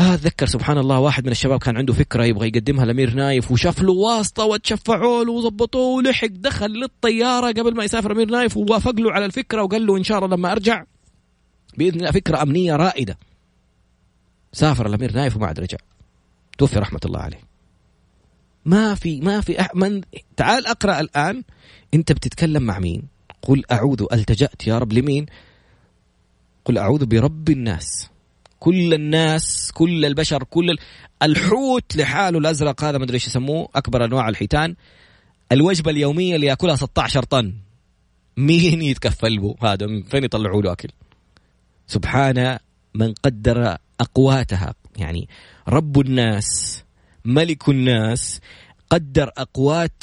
[0.00, 3.92] اتذكر سبحان الله واحد من الشباب كان عنده فكره يبغى يقدمها لامير نايف وشاف له
[3.92, 9.24] واسطه وتشفعوا له وظبطوه ولحق دخل للطياره قبل ما يسافر امير نايف ووافق له على
[9.24, 10.84] الفكره وقال له ان شاء الله لما ارجع
[11.78, 13.18] باذن الله فكره امنيه رائده
[14.52, 15.78] سافر الامير نايف وما عاد رجع
[16.58, 17.40] توفي رحمه الله عليه
[18.64, 20.00] ما في ما في من
[20.36, 21.42] تعال اقرا الان
[21.94, 23.02] انت بتتكلم مع مين
[23.42, 25.26] قل اعوذ التجأت يا رب لمين
[26.64, 28.08] قل اعوذ برب الناس
[28.58, 30.76] كل الناس كل البشر كل
[31.22, 34.74] الحوت لحاله الازرق هذا ما ادري ايش يسموه اكبر انواع الحيتان
[35.52, 37.54] الوجبه اليوميه اللي ياكلها 16 طن
[38.36, 40.88] مين يتكفل به هذا من فين يطلعوا له اكل
[41.86, 42.58] سبحان
[42.94, 45.28] من قدر اقواتها يعني
[45.68, 46.82] رب الناس
[47.24, 48.40] ملك الناس
[48.90, 50.02] قدر اقوات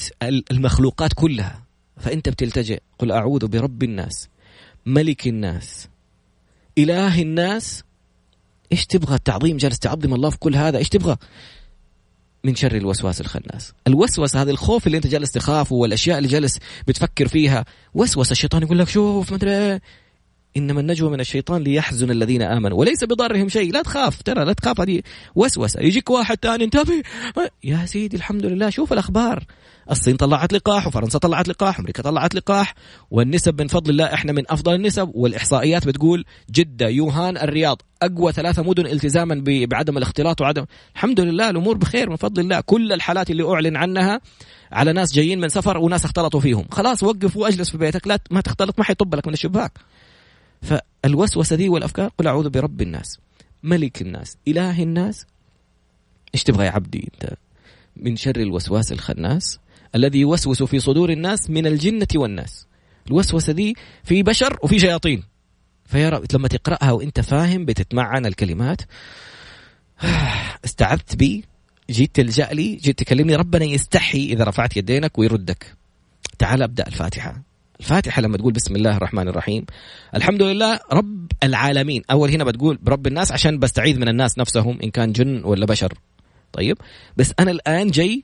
[0.52, 1.63] المخلوقات كلها
[1.98, 4.30] فانت بتلتجئ قل اعوذ برب الناس
[4.86, 5.89] ملك الناس
[6.78, 7.84] اله الناس
[8.74, 11.16] ايش تبغى التعظيم جالس تعظم الله في كل هذا ايش تبغى
[12.44, 17.28] من شر الوسواس الخناس الوسوسه هذا الخوف اللي انت جالس تخافه والاشياء اللي جالس بتفكر
[17.28, 19.82] فيها وسوسه الشيطان يقول لك شوف ما ادري إيه.
[20.58, 24.82] انما النجوى من الشيطان ليحزن الذين امنوا وليس بضرهم شيء لا تخاف ترى لا تخاف
[24.82, 25.02] هذه
[25.36, 27.04] وسوسه يجيك واحد ثاني انتبه
[27.64, 29.44] يا سيدي الحمد لله شوف الاخبار
[29.91, 32.76] الصين طلعت لقاح وفرنسا طلعت لقاح امريكا طلعت لقاح
[33.12, 38.63] والنسب من فضل الله احنا من افضل النسب والاحصائيات بتقول جده يوهان الرياض اقوى ثلاثه
[38.63, 40.65] مدن التزاما بعدم الاختلاط وعدم
[40.96, 44.22] الحمد لله الامور بخير من فضل الله كل الحالات اللي اعلن عنها
[44.72, 48.41] على ناس جايين من سفر وناس اختلطوا فيهم خلاص وقف واجلس في بيتك لا ما
[48.41, 49.72] تختلط ما حيطب لك من الشباك
[50.62, 53.19] فالوسوسه دي والافكار قل اعوذ برب الناس
[53.63, 55.26] ملك الناس اله الناس
[56.36, 57.34] ايش تبغى يا عبدي انت
[57.98, 59.60] من شر الوسواس الخناس
[59.96, 62.68] الذي يوسوس في صدور الناس من الجنة والناس
[63.08, 65.24] الوسوسة دي في بشر وفي شياطين
[65.86, 68.82] فيرى لما تقرأها وانت فاهم بتتمعن الكلمات
[70.66, 71.44] استعذت بي
[71.90, 75.66] جيت تلجأ لي جيت تكلمني ربنا يستحي إذا رفعت يدينك ويردك
[76.40, 77.42] تعال أبدأ الفاتحة
[77.80, 79.66] الفاتحة لما تقول بسم الله الرحمن الرحيم
[80.16, 84.90] الحمد لله رب العالمين أول هنا بتقول برب الناس عشان بستعيذ من الناس نفسهم إن
[84.90, 85.94] كان جن ولا بشر
[86.54, 86.78] طيب
[87.18, 88.24] بس أنا الآن جاي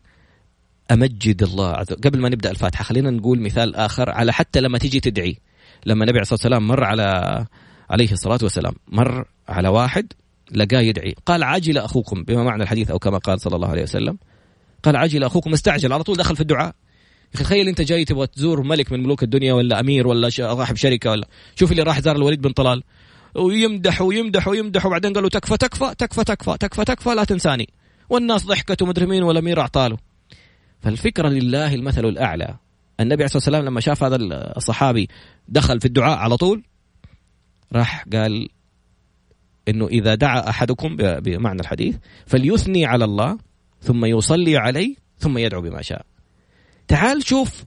[0.92, 4.78] امجد الله عز وجل قبل ما نبدا الفاتحه خلينا نقول مثال اخر على حتى لما
[4.78, 5.38] تيجي تدعي
[5.86, 7.06] لما النبي عليه الصلاه والسلام مر على
[7.90, 10.14] عليه الصلاه والسلام مر على واحد
[10.52, 14.18] لقاه يدعي قال عجل اخوكم بما معنى الحديث او كما قال صلى الله عليه وسلم
[14.84, 16.76] قال عجل اخوكم استعجل على طول دخل في الدعاء
[17.36, 21.12] يا تخيل انت جاي تبغى تزور ملك من ملوك الدنيا ولا امير ولا صاحب شركه
[21.12, 22.84] ولا شوف اللي راح زار الوليد بن طلال
[23.36, 27.70] ويمدح ويمدح ويمدح وبعدين قالوا تكفى تكفى تكفى تكفى تكفى تكفى لا تنساني
[28.10, 29.98] والناس ضحكت ومدري مين والامير اعطاله
[30.80, 32.56] فالفكرة لله المثل الأعلى
[33.00, 34.18] النبي عليه الصلاة والسلام لما شاف هذا
[34.58, 35.08] الصحابي
[35.48, 36.64] دخل في الدعاء على طول
[37.74, 38.50] راح قال
[39.68, 43.38] انه اذا دعا احدكم بمعنى الحديث فليثني على الله
[43.82, 46.06] ثم يصلي عليه ثم يدعو بما شاء.
[46.88, 47.64] تعال شوف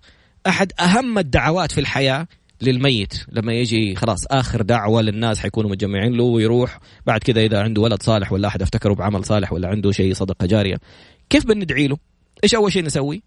[0.46, 2.26] احد اهم الدعوات في الحياه
[2.62, 7.82] للميت لما يجي خلاص اخر دعوه للناس حيكونوا متجمعين له ويروح بعد كذا اذا عنده
[7.82, 10.76] ولد صالح ولا احد افتكره بعمل صالح ولا عنده شيء صدقه جاريه
[11.30, 11.96] كيف بندعي له؟
[12.44, 13.22] ايش اول شيء نسوي؟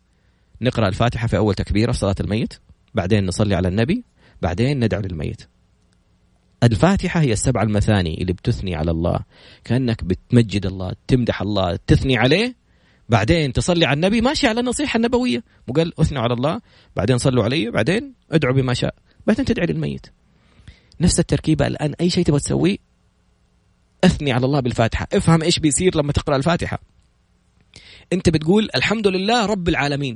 [0.61, 2.53] نقرا الفاتحه في اول تكبيره في صلاه الميت
[2.93, 4.03] بعدين نصلي على النبي
[4.41, 5.47] بعدين ندعو للميت
[6.63, 9.19] الفاتحة هي السبع المثاني اللي بتثني على الله
[9.63, 12.55] كأنك بتمجد الله تمدح الله تثني عليه
[13.09, 16.61] بعدين تصلي على النبي ماشي على النصيحة النبوية مو قال أثنوا على الله
[16.95, 18.93] بعدين صلوا علي بعدين ادعوا بما شاء
[19.27, 20.07] بعدين تدعي للميت
[21.01, 22.77] نفس التركيبة الآن أي شيء تبغى تسويه
[24.03, 26.79] أثني على الله بالفاتحة افهم إيش بيصير لما تقرأ الفاتحة
[28.13, 30.15] انت بتقول الحمد لله رب العالمين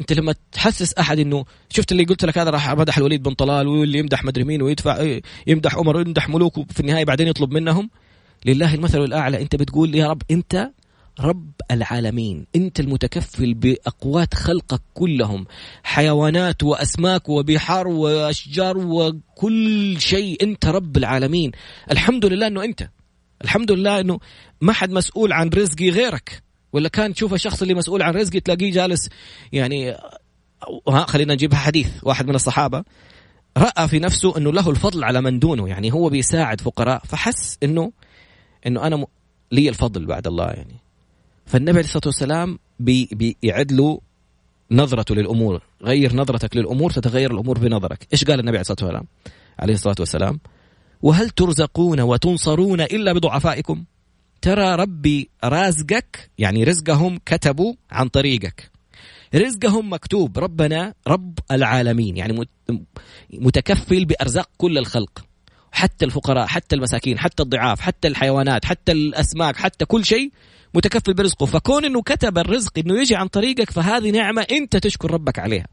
[0.00, 3.66] انت لما تحسس احد انه شفت اللي قلت لك هذا راح مدح الوليد بن طلال
[3.66, 7.90] واللي يمدح مدري مين ويدفع إيه، يمدح عمر ويمدح ملوك وفي النهايه بعدين يطلب منهم
[8.46, 10.70] لله المثل الاعلى انت بتقول يا رب انت
[11.20, 15.46] رب العالمين انت المتكفل باقوات خلقك كلهم
[15.82, 21.52] حيوانات واسماك وبحار واشجار وكل شيء انت رب العالمين
[21.90, 22.88] الحمد لله انه انت
[23.44, 24.18] الحمد لله انه
[24.60, 28.72] ما حد مسؤول عن رزقي غيرك ولا كان تشوف الشخص اللي مسؤول عن رزقه تلاقيه
[28.72, 29.08] جالس
[29.52, 29.90] يعني
[30.88, 32.84] ها خلينا نجيبها حديث واحد من الصحابه
[33.56, 37.92] راى في نفسه انه له الفضل على من دونه يعني هو بيساعد فقراء فحس انه
[38.66, 39.04] انه انا م...
[39.52, 40.76] لي الفضل بعد الله يعني
[41.46, 43.08] فالنبي عليه الصلاه والسلام بي...
[43.42, 44.00] بيعد له
[44.70, 49.06] نظرته للامور غير نظرتك للامور تتغير الامور بنظرك ايش قال النبي عليه الصلاه والسلام
[49.58, 50.40] عليه الصلاه والسلام
[51.02, 53.84] وهل ترزقون وتنصرون الا بضعفائكم
[54.42, 58.70] ترى ربي رازقك يعني رزقهم كتبوا عن طريقك
[59.34, 62.46] رزقهم مكتوب ربنا رب العالمين يعني
[63.32, 65.24] متكفل بأرزاق كل الخلق
[65.72, 70.30] حتى الفقراء حتى المساكين حتى الضعاف حتى الحيوانات حتى الأسماك حتى كل شيء
[70.74, 75.38] متكفل برزقه فكون أنه كتب الرزق أنه يجي عن طريقك فهذه نعمة أنت تشكر ربك
[75.38, 75.66] عليها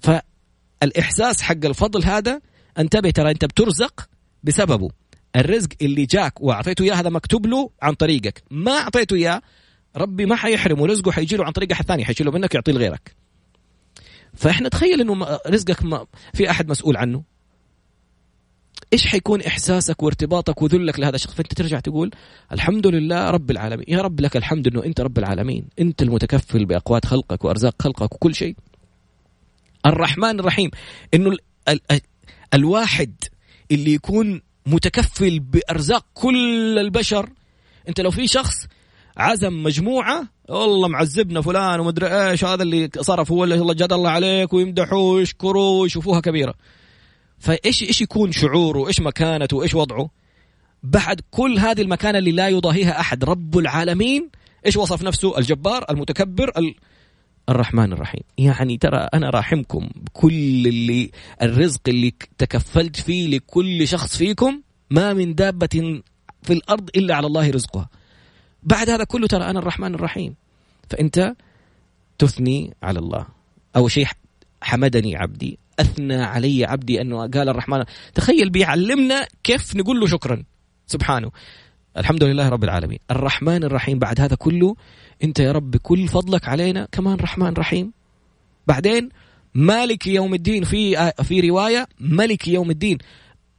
[0.00, 2.40] فالإحساس حق الفضل هذا
[2.78, 4.08] انتبه ترى أنت بترزق
[4.44, 4.88] بسببه
[5.36, 9.42] الرزق اللي جاك واعطيته اياه هذا مكتوب له عن طريقك ما اعطيته اياه
[9.96, 13.14] ربي ما حيحرمه رزقه حيجي له عن طريق احد ثاني حيشيله منك يعطيه لغيرك
[14.34, 17.22] فاحنا تخيل انه رزقك ما في احد مسؤول عنه
[18.92, 22.10] ايش حيكون احساسك وارتباطك وذلك لهذا الشخص فانت ترجع تقول
[22.52, 27.06] الحمد لله رب العالمين يا رب لك الحمد انه انت رب العالمين انت المتكفل باقوات
[27.06, 28.56] خلقك وارزاق خلقك وكل شيء
[29.86, 30.70] الرحمن الرحيم
[31.14, 32.00] انه ال ال ال
[32.54, 33.14] الواحد
[33.72, 37.28] اللي يكون متكفل بارزاق كل البشر
[37.88, 38.54] انت لو في شخص
[39.16, 44.10] عزم مجموعه والله معذبنا فلان ومدري ايش هذا اللي صرف هو اللي الله جد الله
[44.10, 46.54] عليك ويمدحوه ويشكروه ويشوفوها كبيره
[47.38, 50.10] فايش ايش يكون شعوره ايش مكانته ايش وضعه
[50.82, 54.30] بعد كل هذه المكانه اللي لا يضاهيها احد رب العالمين
[54.66, 56.74] ايش وصف نفسه الجبار المتكبر ال...
[57.48, 61.10] الرحمن الرحيم يعني ترى أنا راحمكم بكل اللي
[61.42, 65.68] الرزق اللي تكفلت فيه لكل شخص فيكم ما من دابة
[66.42, 67.88] في الأرض إلا على الله رزقها
[68.62, 70.34] بعد هذا كله ترى أنا الرحمن الرحيم
[70.90, 71.32] فأنت
[72.18, 73.26] تثني على الله
[73.76, 74.06] أول شيء
[74.62, 80.44] حمدني عبدي أثنى علي عبدي أنه قال الرحمن تخيل بيعلمنا كيف نقول له شكرا
[80.86, 81.30] سبحانه
[81.96, 84.76] الحمد لله رب العالمين الرحمن الرحيم بعد هذا كله
[85.22, 87.92] انت يا رب بكل فضلك علينا كمان رحمن رحيم
[88.66, 89.08] بعدين
[89.54, 92.98] مالك يوم الدين في في روايه ملك يوم الدين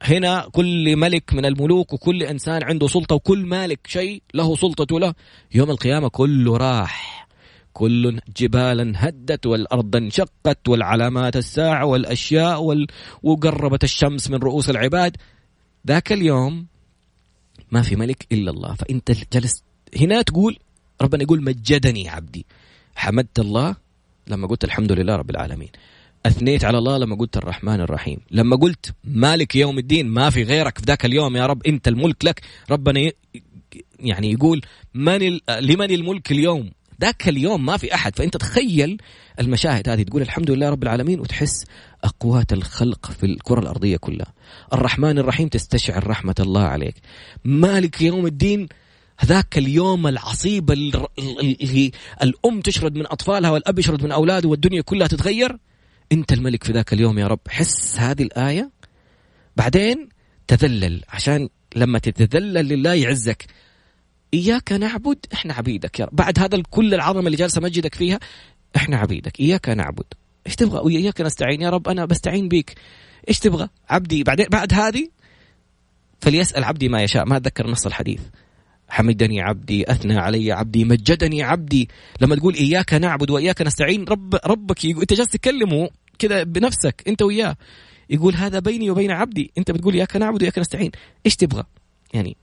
[0.02, 5.14] هنا كل ملك من الملوك وكل انسان عنده سلطه وكل مالك شيء له سلطته له
[5.54, 7.26] يوم القيامه كله راح
[7.72, 12.86] كل جبالا هدت والارض انشقت والعلامات الساعه والاشياء وال...
[13.22, 15.16] وقربت الشمس من رؤوس العباد
[15.86, 16.66] ذاك اليوم
[17.72, 19.64] ما في ملك الا الله فانت جلست
[20.00, 20.58] هنا تقول
[21.00, 22.46] ربنا يقول مجدني عبدي
[22.96, 23.76] حمدت الله
[24.28, 25.68] لما قلت الحمد لله رب العالمين
[26.26, 30.78] اثنيت على الله لما قلت الرحمن الرحيم لما قلت مالك يوم الدين ما في غيرك
[30.78, 33.10] في ذاك اليوم يا رب انت الملك لك ربنا
[34.00, 34.60] يعني يقول
[34.94, 35.18] من
[35.60, 38.98] لمن الملك اليوم ذاك اليوم ما في احد فانت تخيل
[39.40, 41.64] المشاهد هذه تقول الحمد لله رب العالمين وتحس
[42.04, 44.32] اقوات الخلق في الكره الارضيه كلها
[44.72, 46.94] الرحمن الرحيم تستشعر رحمه الله عليك
[47.44, 48.68] مالك يوم الدين
[49.18, 51.88] هذاك اليوم العصيب اللي
[52.22, 55.58] الأم تشرد من أطفالها والأب يشرد من أولاده والدنيا كلها تتغير
[56.12, 58.70] أنت الملك في ذاك اليوم يا رب حس هذه الآية
[59.56, 60.08] بعدين
[60.46, 63.44] تذلل عشان لما تتذلل لله يعزك
[64.34, 68.18] إياك نعبد إحنا عبيدك يا رب بعد هذا كل العظمة اللي جالسة مجدك فيها
[68.76, 70.04] إحنا عبيدك إياك نعبد
[70.46, 72.74] إيش تبغى وإياك نستعين يا رب أنا بستعين بيك
[73.28, 75.08] إيش تبغى عبدي بعدين بعد هذه
[76.20, 78.20] فليسأل عبدي ما يشاء ما أتذكر نص الحديث
[78.88, 81.88] حمدني عبدي اثنى علي عبدي مجدني عبدي
[82.20, 87.56] لما تقول اياك نعبد واياك نستعين رب ربك انت جالس تكلمه كذا بنفسك انت وياه
[88.10, 90.90] يقول هذا بيني وبين عبدي انت بتقول اياك نعبد واياك نستعين
[91.26, 91.64] ايش تبغى
[92.14, 92.36] يعني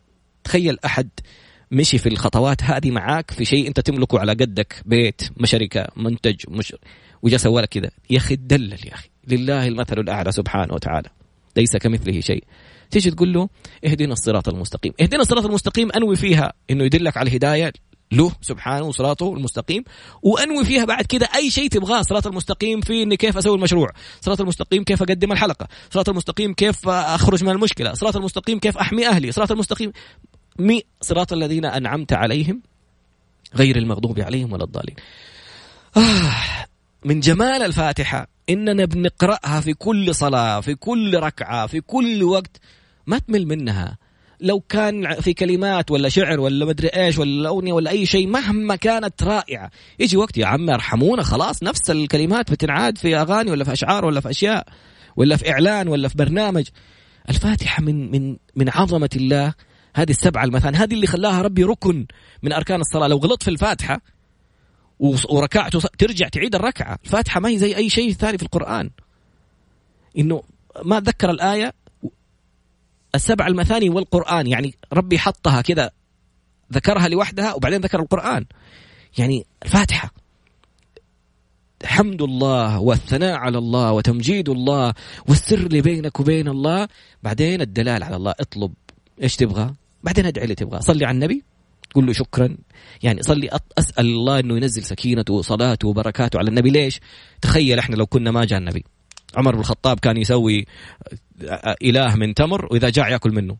[0.44, 1.10] تخيل احد
[1.72, 6.76] مشي في الخطوات هذه معاك في شيء انت تملكه على قدك بيت مشركه منتج مش
[7.22, 11.10] وجا سوى لك كذا يا اخي تدلل يا اخي لله المثل الاعلى سبحانه وتعالى
[11.58, 12.44] ليس كمثله شيء
[12.94, 13.50] تيجي تقول له
[13.86, 17.74] اهدنا الصراط المستقيم اهدنا الصراط المستقيم انوي فيها انه يدلك على الهدايه
[18.12, 19.84] له سبحانه وصراطه المستقيم
[20.22, 23.88] وانوي فيها بعد كده اي شيء تبغاه صراط المستقيم في اني كيف اسوي المشروع
[24.22, 29.08] صراط المستقيم كيف اقدم الحلقه صراط المستقيم كيف اخرج من المشكله صراط المستقيم كيف احمي
[29.08, 29.92] اهلي صراط المستقيم
[30.60, 32.62] مي صراط الذين انعمت عليهم
[33.56, 34.96] غير المغضوب عليهم ولا الضالين
[35.98, 36.66] آه
[37.06, 42.60] من جمال الفاتحه اننا بنقراها في كل صلاه في كل ركعه في كل وقت
[43.08, 43.98] ما تمل منها
[44.42, 48.76] لو كان في كلمات ولا شعر ولا مدري ايش ولا اغنيه ولا اي شيء مهما
[48.76, 53.74] كانت رائعه يجي وقت يا عم ارحمونا خلاص نفس الكلمات بتنعاد في اغاني ولا في
[53.74, 54.68] اشعار ولا في اشياء
[55.16, 56.64] ولا في اعلان ولا في برنامج
[57.30, 59.54] الفاتحه من من من عظمه الله
[59.96, 62.06] هذه السبعه المثان هذه اللي خلاها ربي ركن
[62.44, 64.02] من اركان الصلاه لو غلطت في الفاتحه
[65.30, 68.90] وركعت ترجع تعيد الركعه الفاتحه ما هي زي اي شيء ثاني في القران
[70.18, 70.44] انه
[70.86, 71.74] ما اتذكر الايه
[73.16, 75.92] السبع المثاني والقرآن يعني ربي حطها كذا
[76.74, 78.46] ذكرها لوحدها وبعدين ذكر القرآن
[79.18, 80.12] يعني الفاتحة
[81.86, 84.94] حمد الله والثناء على الله وتمجيد الله
[85.30, 86.88] والسر اللي بينك وبين الله
[87.24, 88.74] بعدين الدلال على الله اطلب
[89.24, 91.44] ايش تبغى بعدين ادعي اللي تبغى صلي على النبي
[91.96, 92.58] قل له شكرا
[93.04, 97.00] يعني صلي اسال الله انه ينزل سكينته وصلاته وبركاته على النبي ليش
[97.42, 98.84] تخيل احنا لو كنا ما جاء النبي
[99.36, 100.66] عمر بن الخطاب كان يسوي
[101.50, 103.58] آه، اله من تمر واذا جاع ياكل منه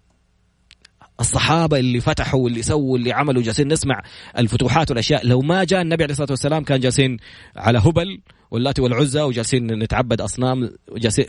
[1.20, 4.02] الصحابه اللي فتحوا واللي سووا اللي عملوا جالسين نسمع
[4.38, 7.18] الفتوحات والاشياء لو ما جاء النبي عليه الصلاه والسلام كان جالسين
[7.56, 8.22] على هبل
[8.52, 10.64] واللاتي والعزى وجالسين نتعبد اصنام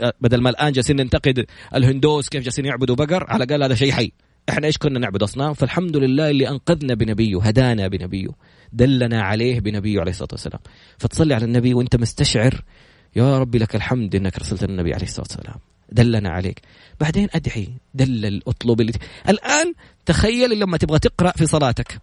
[0.01, 3.93] آه، بدل ما الان جالسين ننتقد الهندوس كيف جالسين يعبدوا بقر على الاقل هذا شيء
[3.93, 4.13] حي
[4.49, 8.29] احنا ايش كنا نعبد اصنام فالحمد لله اللي انقذنا بنبيه هدانا بنبيه
[8.73, 10.59] دلنا عليه بنبيه عليه الصلاه والسلام
[10.99, 12.61] فتصلي على النبي وانت مستشعر
[13.17, 15.57] يا ربي لك الحمد انك ارسلت النبي عليه الصلاه والسلام
[15.93, 16.61] دلنا عليك
[17.01, 18.93] بعدين ادعي دلل اطلب اللي...
[19.29, 19.73] الان
[20.07, 21.99] تخيل لما تبغى تقرا في صلاتك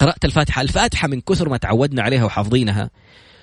[0.00, 2.90] قرات الفاتحه الفاتحه من كثر ما تعودنا عليها وحافظينها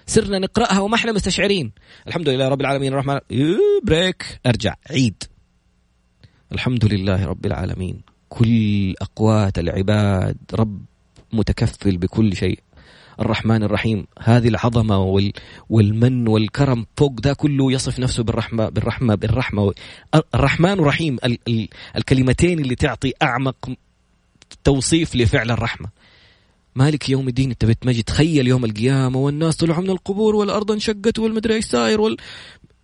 [0.06, 1.72] صرنا نقراها وما احنا مستشعرين
[2.08, 3.20] الحمد لله رب العالمين الرحمن
[3.84, 5.24] بريك ارجع عيد
[6.52, 10.82] الحمد لله رب العالمين كل اقوات العباد رب
[11.34, 12.60] متكفل بكل شيء
[13.20, 15.34] الرحمن الرحيم هذه العظمة وال
[15.70, 19.72] والمن والكرم فوق ذا كله يصف نفسه بالرحمة بالرحمة بالرحمة
[20.36, 23.74] الرحمن الرحيم ال ال الكلمتين اللي تعطي أعمق
[24.64, 25.88] توصيف لفعل الرحمة
[26.76, 31.54] مالك يوم الدين انت بتمجد تخيل يوم القيامة والناس طلعوا من القبور والأرض انشقت والمدري
[31.56, 32.18] ايش ساير وال...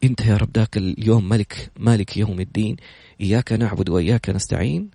[0.03, 2.75] انت يا رب ذاك اليوم ملك مالك يوم الدين
[3.21, 4.89] اياك نعبد واياك نستعين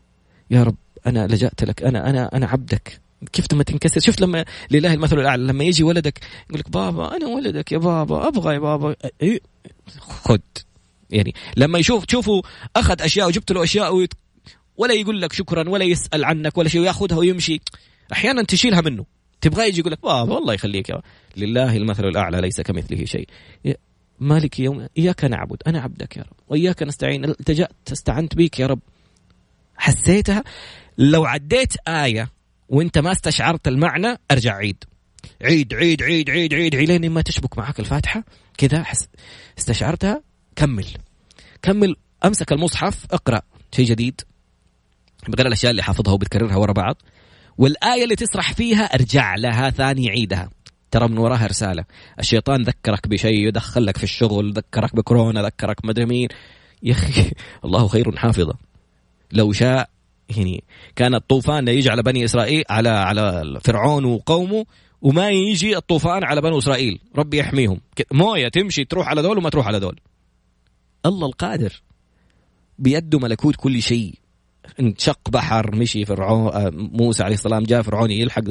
[0.51, 0.77] يا رب
[1.07, 3.01] انا لجأت لك انا انا انا عبدك
[3.33, 7.27] كيف لما تنكسر شفت لما لله المثل الاعلى لما يجي ولدك يقول لك بابا انا
[7.27, 8.97] ولدك يا بابا ابغى يا بابا
[9.99, 10.41] خد
[11.11, 12.43] يعني لما يشوف تشوفه
[12.77, 14.15] اخذ اشياء وجبت له اشياء ويت...
[14.77, 17.61] ولا يقول لك شكرا ولا يسال عنك ولا شيء وياخذها ويمشي
[18.13, 19.05] احيانا تشيلها منه
[19.41, 21.01] تبغاه يجي يقول لك بابا والله يخليك يا
[21.37, 23.29] لله المثل الاعلى ليس كمثله شيء
[24.21, 28.79] مالك يوم اياك نعبد انا عبدك يا رب واياك نستعين التجات استعنت بك يا رب
[29.77, 30.45] حسيتها
[30.99, 32.38] لو عديت ايه
[32.69, 34.85] وانت ما استشعرت المعنى ارجع عيد
[35.43, 38.25] عيد عيد عيد عيد عيد, عيد لين ما تشبك معك الفاتحه
[38.59, 38.85] كذا
[39.59, 40.23] استشعرتها
[40.57, 40.87] كمل
[41.63, 43.41] كمل امسك المصحف اقرا
[43.73, 44.21] شيء جديد
[45.39, 46.97] غير الاشياء اللي حافظها وبتكررها ورا بعض
[47.59, 50.51] والايه اللي تسرح فيها ارجع لها ثاني عيدها
[50.91, 51.85] ترى من وراها رساله
[52.21, 56.29] الشيطان ذكرك بشيء يدخلك في الشغل ذكرك بكورونا ذكرك مدري مين
[56.83, 57.31] يا اخي
[57.65, 58.55] الله خير حافظه
[59.33, 59.91] لو شاء
[60.37, 60.65] يعني
[60.97, 64.67] كان الطوفان يجي على بني اسرائيل على على فرعون وقومه
[65.03, 67.81] وما يجي الطوفان على بني اسرائيل ربي يحميهم
[68.13, 70.01] مويه تمشي تروح على دول وما تروح على دول
[71.07, 71.83] الله القادر
[72.79, 74.15] بيده ملكوت كل شيء
[74.81, 78.43] انشق بحر مشي فرعون آه، موسى عليه السلام جاء فرعون يلحق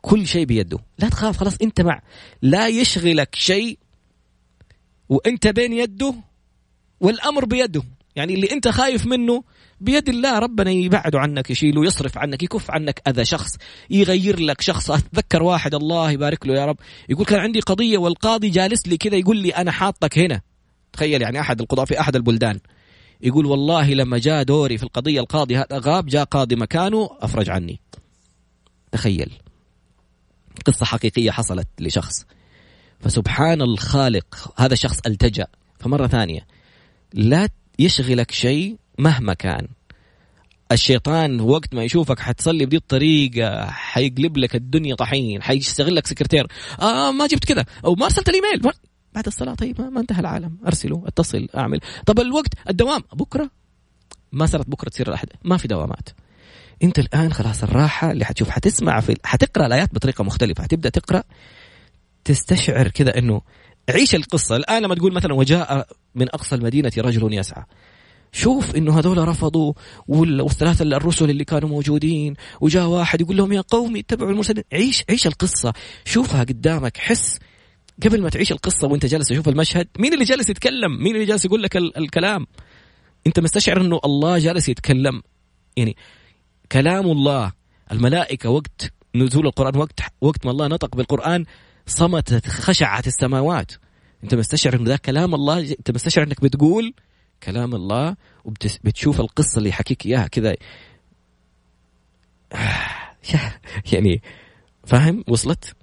[0.00, 2.00] كل شيء بيده لا تخاف خلاص انت مع
[2.42, 3.78] لا يشغلك شيء
[5.08, 6.14] وانت بين يده
[7.00, 7.82] والامر بيده
[8.16, 9.44] يعني اللي انت خايف منه
[9.80, 13.52] بيد الله ربنا يبعده عنك يشيله يصرف عنك يكف عنك أذى شخص
[13.90, 16.76] يغير لك شخص أتذكر واحد الله يبارك له يا رب
[17.08, 20.40] يقول كان عندي قضية والقاضي جالس لي كذا يقول لي أنا حاطك هنا
[20.92, 22.58] تخيل يعني أحد القضاة في أحد البلدان
[23.20, 27.80] يقول والله لما جاء دوري في القضية القاضي هذا غاب جاء قاضي مكانه أفرج عني
[28.92, 29.32] تخيل
[30.66, 32.26] قصة حقيقية حصلت لشخص
[33.00, 35.46] فسبحان الخالق هذا الشخص التجأ
[35.80, 36.46] فمرة ثانية
[37.14, 37.48] لا
[37.78, 39.68] يشغلك شيء مهما كان
[40.72, 46.46] الشيطان وقت ما يشوفك حتصلي بدي الطريقة حيقلب لك الدنيا طحين حيشتغل لك سكرتير
[46.80, 48.72] آه, آه، ما جبت كذا أو ما أرسلت الإيميل ما
[49.14, 53.50] بعد الصلاة طيب ما انتهى العالم أرسله أتصل أعمل طب الوقت الدوام بكرة
[54.32, 56.08] ما صارت بكرة تصير الأحد ما في دوامات
[56.82, 61.22] أنت الآن خلاص الراحة اللي حتشوف حتسمع في حتقرأ الآيات بطريقة مختلفة حتبدأ تقرأ
[62.24, 63.40] تستشعر كذا أنه
[63.90, 67.64] عيش القصة الآن لما تقول مثلا وجاء من أقصى المدينة رجل يسعى
[68.32, 69.72] شوف انه هذول رفضوا
[70.08, 75.26] والثلاثه الرسل اللي كانوا موجودين وجاء واحد يقول لهم يا قومي اتبعوا المرسلين عيش عيش
[75.26, 75.72] القصه
[76.04, 77.38] شوفها قدامك حس
[78.02, 81.44] قبل ما تعيش القصه وانت جالس تشوف المشهد مين اللي جالس يتكلم مين اللي جالس
[81.44, 82.46] يقول لك الكلام
[83.26, 85.22] انت مستشعر انه الله جالس يتكلم
[85.76, 85.96] يعني
[86.72, 87.52] كلام الله
[87.92, 91.44] الملائكه وقت نزول القران وقت وقت ما الله نطق بالقران
[91.86, 93.72] صمتت خشعت السماوات
[94.24, 96.94] انت مستشعر انه ذا كلام الله انت مستشعر انك بتقول
[97.42, 100.54] كلام الله وبتشوف القصة اللي يحكيك إياها كذا
[103.92, 104.22] يعني
[104.86, 105.76] فاهم وصلت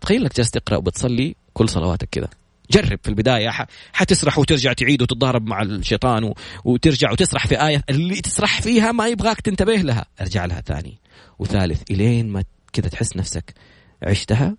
[0.00, 2.28] تخيل لك جالس تقرا وبتصلي كل صلواتك كذا
[2.70, 3.50] جرب في البدايه
[3.92, 6.34] حتسرح وترجع تعيد وتتضارب مع الشيطان
[6.64, 10.98] وترجع وتسرح في ايه اللي تسرح فيها ما يبغاك تنتبه لها ارجع لها ثاني
[11.38, 13.54] وثالث الين ما كذا تحس نفسك
[14.02, 14.56] عشتها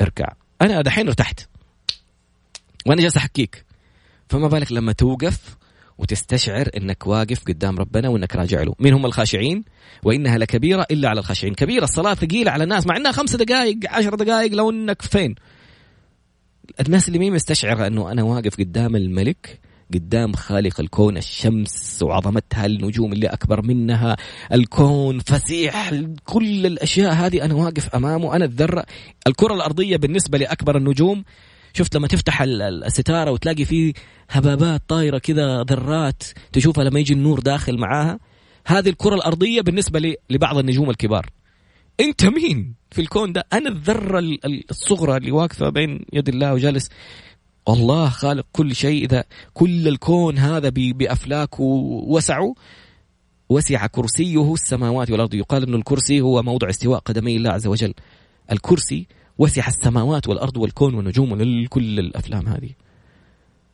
[0.00, 0.32] اركع
[0.62, 1.40] انا دحين ارتحت
[2.86, 3.65] وانا جالس احكيك
[4.28, 5.56] فما بالك لما توقف
[5.98, 9.64] وتستشعر انك واقف قدام ربنا وانك راجع له، مين هم الخاشعين؟
[10.02, 14.14] وانها لكبيره الا على الخاشعين، كبيره الصلاه ثقيله على الناس مع انها خمس دقائق، عشر
[14.14, 15.34] دقائق لو انك فين؟
[16.80, 19.60] الناس اللي مين مستشعر انه انا واقف قدام الملك
[19.94, 24.16] قدام خالق الكون الشمس وعظمتها النجوم اللي أكبر منها
[24.52, 25.92] الكون فسيح
[26.24, 28.84] كل الأشياء هذه أنا واقف أمامه أنا الذرة
[29.26, 31.24] الكرة الأرضية بالنسبة لأكبر النجوم
[31.76, 33.92] شفت لما تفتح الستاره وتلاقي فيه
[34.30, 36.22] هبابات طايره كذا ذرات
[36.52, 38.18] تشوفها لما يجي النور داخل معاها
[38.66, 41.30] هذه الكره الارضيه بالنسبه لبعض النجوم الكبار
[42.00, 44.22] انت مين في الكون ده انا الذره
[44.70, 46.88] الصغرى اللي واقفه بين يد الله وجالس
[47.68, 49.24] الله خالق كل شيء اذا
[49.54, 51.56] كل الكون هذا بافلاكه
[52.06, 52.54] وسعه
[53.48, 57.94] وسع كرسيه السماوات والارض يقال ان الكرسي هو موضع استواء قدمي الله عز وجل
[58.52, 59.06] الكرسي
[59.38, 62.70] وسع السماوات والارض والكون والنجوم وكل الافلام هذه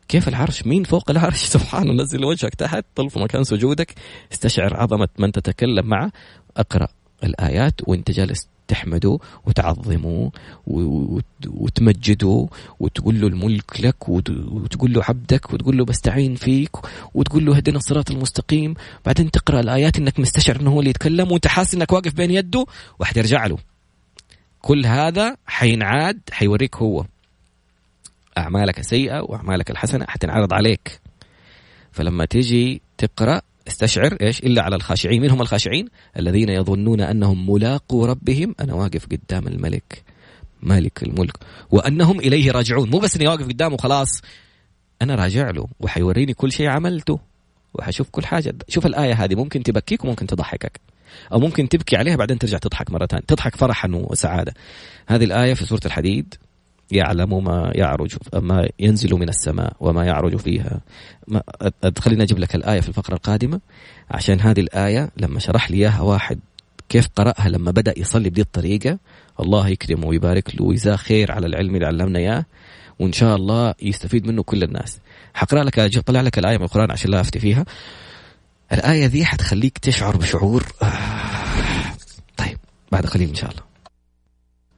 [0.09, 3.95] كيف العرش مين فوق العرش سبحانه نزل وجهك تحت طل في مكان سجودك
[4.33, 6.13] استشعر عظمة من تتكلم معه
[6.57, 6.89] اقرأ
[7.25, 10.33] الآيات وانت جالس تحمده وتعظمه
[11.47, 12.49] وتمجده
[12.81, 16.77] وتقول له الملك لك وتقول له عبدك وتقول له بستعين فيك
[17.15, 18.75] وتقول له هدنا الصراط المستقيم
[19.07, 22.67] بعدين تقرأ الآيات انك مستشعر انه هو اللي يتكلم وانت حاسس انك واقف بين يده
[22.99, 23.59] واحد يرجع له
[24.63, 27.05] كل هذا حينعاد حيوريك هو
[28.39, 31.01] أعمالك السيئة وأعمالك الحسنة حتنعرض عليك
[31.93, 38.05] فلما تيجي تقرأ استشعر إيش إلا على الخاشعين من هم الخاشعين الذين يظنون أنهم ملاقو
[38.05, 40.03] ربهم أنا واقف قدام الملك
[40.63, 41.37] مالك الملك
[41.71, 44.09] وأنهم إليه راجعون مو بس إني واقف قدامه خلاص
[45.03, 47.21] أنا راجع له وحيوريني كل شيء عملته
[47.75, 50.81] وحشوف كل حاجة شوف الآية هذه ممكن تبكيك وممكن تضحكك
[51.33, 54.55] او ممكن تبكي عليها بعدين ترجع تضحك مره ثانيه تضحك فرحا وسعاده
[55.07, 56.35] هذه الايه في سوره الحديد
[56.91, 60.81] يعلم ما يعرج ما ينزل من السماء وما يعرج فيها
[61.29, 61.43] ما
[61.99, 63.61] خليني اجيب لك الايه في الفقره القادمه
[64.11, 66.39] عشان هذه الايه لما شرح لي اياها واحد
[66.89, 68.99] كيف قراها لما بدا يصلي بهذه الطريقه
[69.41, 72.45] الله يكرمه ويبارك له ويجزاه خير على العلم اللي علمنا اياه
[72.99, 74.99] وان شاء الله يستفيد منه كل الناس
[75.35, 77.65] حقرا لك اطلع لك الايه من القران عشان لا افتي فيها
[78.73, 80.63] الآية ذي حتخليك تشعر بشعور
[82.37, 82.59] طيب
[82.93, 83.63] بعد قليل إن شاء الله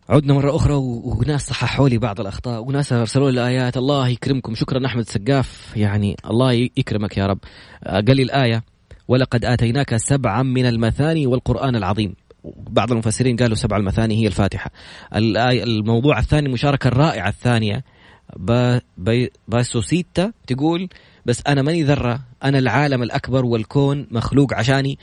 [0.08, 4.86] عدنا مرة أخرى وناس صححوا لي بعض الأخطاء وناس أرسلوا لي الآيات الله يكرمكم شكرا
[4.86, 7.38] أحمد السقاف يعني الله يكرمك يا رب
[7.86, 8.62] قال لي الآية
[9.08, 12.14] ولقد آتيناك سبعا من المثاني والقرآن العظيم
[12.70, 14.70] بعض المفسرين قالوا سبع المثاني هي الفاتحة
[15.16, 17.84] الآية الموضوع الثاني المشاركة الرائعة الثانية
[19.48, 20.88] باسوسيتا تقول
[21.26, 24.98] بس انا ماني ذره انا العالم الاكبر والكون مخلوق عشاني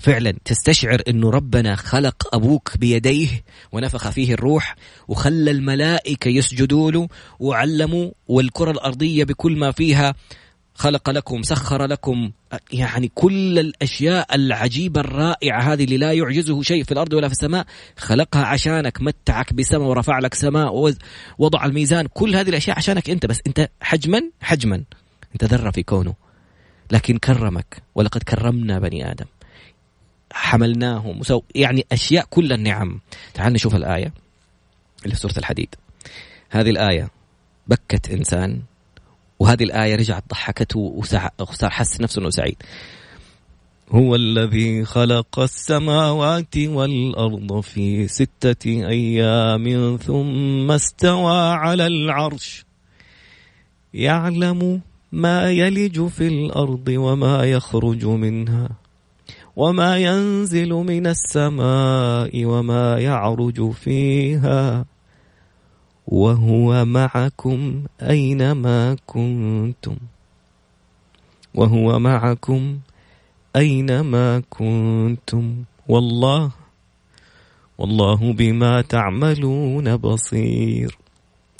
[0.00, 3.28] فعلا تستشعر انه ربنا خلق ابوك بيديه
[3.72, 4.76] ونفخ فيه الروح
[5.08, 7.08] وخلى الملائكه يسجدوا له
[7.40, 10.14] وعلموا والكره الارضيه بكل ما فيها
[10.74, 12.30] خلق لكم سخر لكم
[12.72, 17.66] يعني كل الاشياء العجيبه الرائعه هذه اللي لا يعجزه شيء في الارض ولا في السماء
[17.96, 23.38] خلقها عشانك متعك بسماء ورفع لك سماء ووضع الميزان كل هذه الاشياء عشانك انت بس
[23.46, 24.82] انت حجما حجما
[25.32, 26.14] انت ذره في كونه
[26.90, 29.26] لكن كرمك ولقد كرمنا بني ادم
[30.32, 33.00] حملناهم وسو يعني اشياء كل النعم
[33.34, 34.12] تعال نشوف الايه
[35.04, 35.74] اللي في سوره الحديد
[36.50, 37.10] هذه الايه
[37.66, 38.62] بكت انسان
[39.38, 40.78] وهذه الايه رجعت ضحكته
[41.38, 42.56] وصار حس نفسه انه سعيد
[43.90, 52.64] هو الذي خلق السماوات والارض في سته ايام ثم استوى على العرش
[53.94, 54.80] يعلم
[55.12, 58.68] ما يلج في الارض وما يخرج منها
[59.56, 64.84] وما ينزل من السماء وما يعرج فيها
[66.06, 69.96] وهو معكم اينما كنتم
[71.54, 72.78] وهو معكم
[73.56, 76.50] اينما كنتم والله
[77.78, 80.96] والله بما تعملون بصير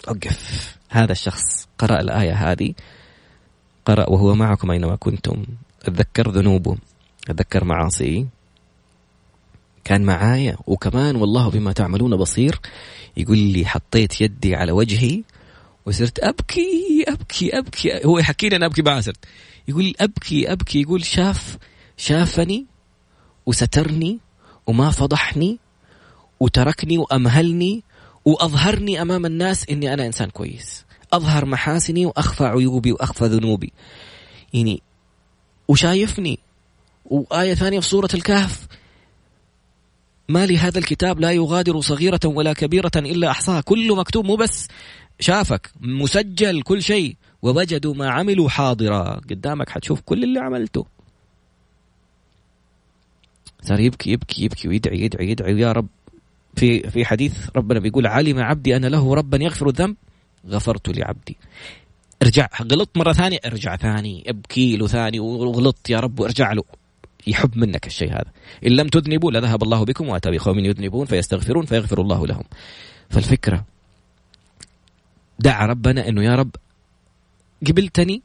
[0.08, 2.74] أقف هذا الشخص قرأ الآية هذه
[3.86, 5.44] قرأ وهو معكم أينما كنتم
[5.82, 6.76] أتذكر ذنوبه
[7.28, 8.26] أتذكر معاصيه
[9.84, 12.60] كان معايا وكمان والله بما تعملون بصير
[13.16, 15.22] يقول لي حطيت يدي على وجهي
[15.86, 19.12] وصرت أبكي أبكي أبكي هو يحكي لي أنا أبكي بعسر
[19.68, 21.56] يقول أبكي أبكي يقول شاف
[21.96, 22.66] شافني
[23.46, 24.18] وسترني
[24.66, 25.58] وما فضحني
[26.40, 27.82] وتركني وأمهلني
[28.24, 33.72] وأظهرني أمام الناس إني أنا إنسان كويس أظهر محاسني وأخفى عيوبي وأخفى ذنوبي
[34.54, 34.82] يعني
[35.68, 36.38] وشايفني
[37.04, 38.66] وآية ثانية في سورة الكهف
[40.28, 44.68] ما لي هذا الكتاب لا يغادر صغيرة ولا كبيرة إلا أحصاها كله مكتوب مو بس
[45.20, 50.86] شافك مسجل كل شيء ووجدوا ما عملوا حاضرا قدامك حتشوف كل اللي عملته
[53.62, 55.86] صار يبكي يبكي يبكي ويدعي يدعي يدعي, ويا رب
[56.56, 59.96] في في حديث ربنا بيقول علم عبدي أن له ربا يغفر الذنب
[60.48, 61.36] غفرت لعبدي
[62.22, 66.62] ارجع غلطت مرة ثانية ارجع ثاني ابكي له ثاني وغلطت يا رب وارجع له
[67.26, 68.24] يحب منك الشيء هذا
[68.66, 72.44] إن لم تذنبوا لذهب الله بكم وأتى بقوم يذنبون فيستغفرون فيغفر الله لهم
[73.10, 73.64] فالفكرة
[75.38, 76.50] دعا ربنا أنه يا رب
[77.66, 78.22] قبلتني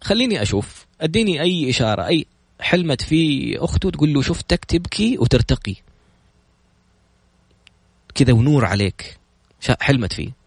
[0.00, 2.26] خليني أشوف أديني أي إشارة أي
[2.60, 5.74] حلمت في أخته تقول له شفتك تبكي وترتقي
[8.14, 9.18] كذا ونور عليك
[9.80, 10.43] حلمت فيه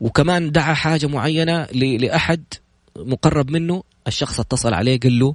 [0.00, 2.44] وكمان دعا حاجه معينه لاحد
[2.98, 5.34] مقرب منه الشخص اتصل عليه قال له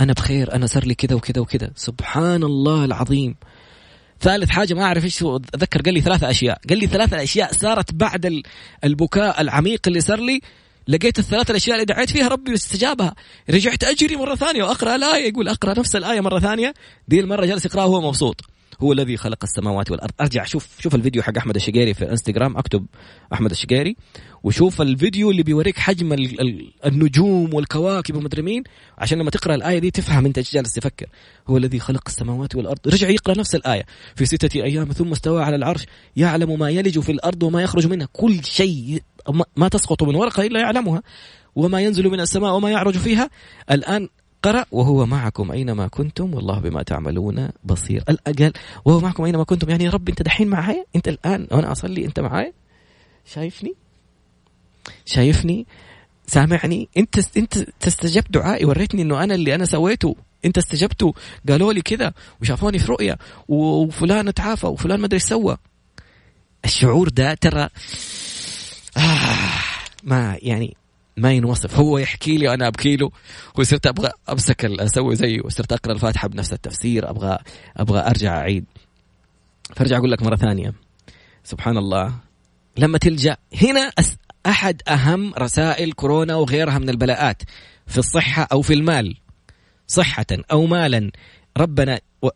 [0.00, 3.34] انا بخير انا صار لي كذا وكذا وكذا سبحان الله العظيم
[4.20, 7.94] ثالث حاجه ما اعرف ايش اتذكر قال لي ثلاث اشياء قال لي ثلاث اشياء صارت
[7.94, 8.42] بعد
[8.84, 10.40] البكاء العميق اللي صار لي
[10.88, 13.14] لقيت الثلاث الاشياء اللي دعيت فيها ربي واستجابها
[13.50, 16.74] رجعت اجري مره ثانيه واقرا الايه يقول اقرا نفس الايه مره ثانيه
[17.08, 18.40] دي المره جالس يقراها وهو مبسوط
[18.82, 22.86] هو الذي خلق السماوات والارض ارجع شوف شوف الفيديو حق احمد الشقيري في انستغرام اكتب
[23.32, 23.96] احمد الشقيري
[24.42, 26.12] وشوف الفيديو اللي بيوريك حجم
[26.86, 28.62] النجوم والكواكب ومدري مين
[28.98, 31.06] عشان لما تقرا الايه دي تفهم انت ايش جالس تفكر
[31.48, 33.82] هو الذي خلق السماوات والارض رجع يقرا نفس الايه
[34.16, 38.08] في سته ايام ثم استوى على العرش يعلم ما يلج في الارض وما يخرج منها
[38.12, 39.00] كل شيء
[39.56, 41.02] ما تسقط من ورقه الا يعلمها
[41.54, 43.30] وما ينزل من السماء وما يعرج فيها
[43.70, 44.08] الآن
[44.42, 48.52] قرأ وهو معكم أينما كنتم والله بما تعملون بصير الأقل
[48.84, 52.20] وهو معكم أينما كنتم يعني يا رب أنت دحين معايا أنت الآن وأنا أصلي أنت
[52.20, 52.52] معايا
[53.24, 53.74] شايفني
[55.06, 55.66] شايفني
[56.26, 61.12] سامعني أنت أنت تستجب دعائي وريتني أنه أنا اللي أنا سويته انت استجبتوا
[61.48, 63.18] قالوا لي كذا وشافوني في رؤية
[63.48, 65.56] وفلان تعافى وفلان ما ادري ايش سوى
[66.64, 67.64] الشعور ده ترى
[68.96, 69.50] آه
[70.04, 70.76] ما يعني
[71.20, 73.10] ما ينوصف هو يحكي لي وانا ابكي له
[73.58, 77.38] وصرت ابغى امسك اسوي زيه وصرت اقرا الفاتحه بنفس التفسير ابغى
[77.76, 78.64] ابغى ارجع اعيد
[79.76, 80.72] فارجع اقول لك مره ثانيه
[81.44, 82.14] سبحان الله
[82.78, 83.92] لما تلجا هنا
[84.46, 87.42] احد اهم رسائل كورونا وغيرها من البلاءات
[87.86, 89.16] في الصحه او في المال
[89.86, 91.10] صحه او مالا
[91.56, 92.28] ربنا و...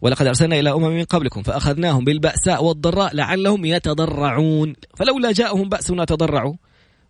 [0.00, 6.54] ولقد ارسلنا الى امم من قبلكم فاخذناهم بالباساء والضراء لعلهم يتضرعون فلولا جاءهم باسنا تضرعوا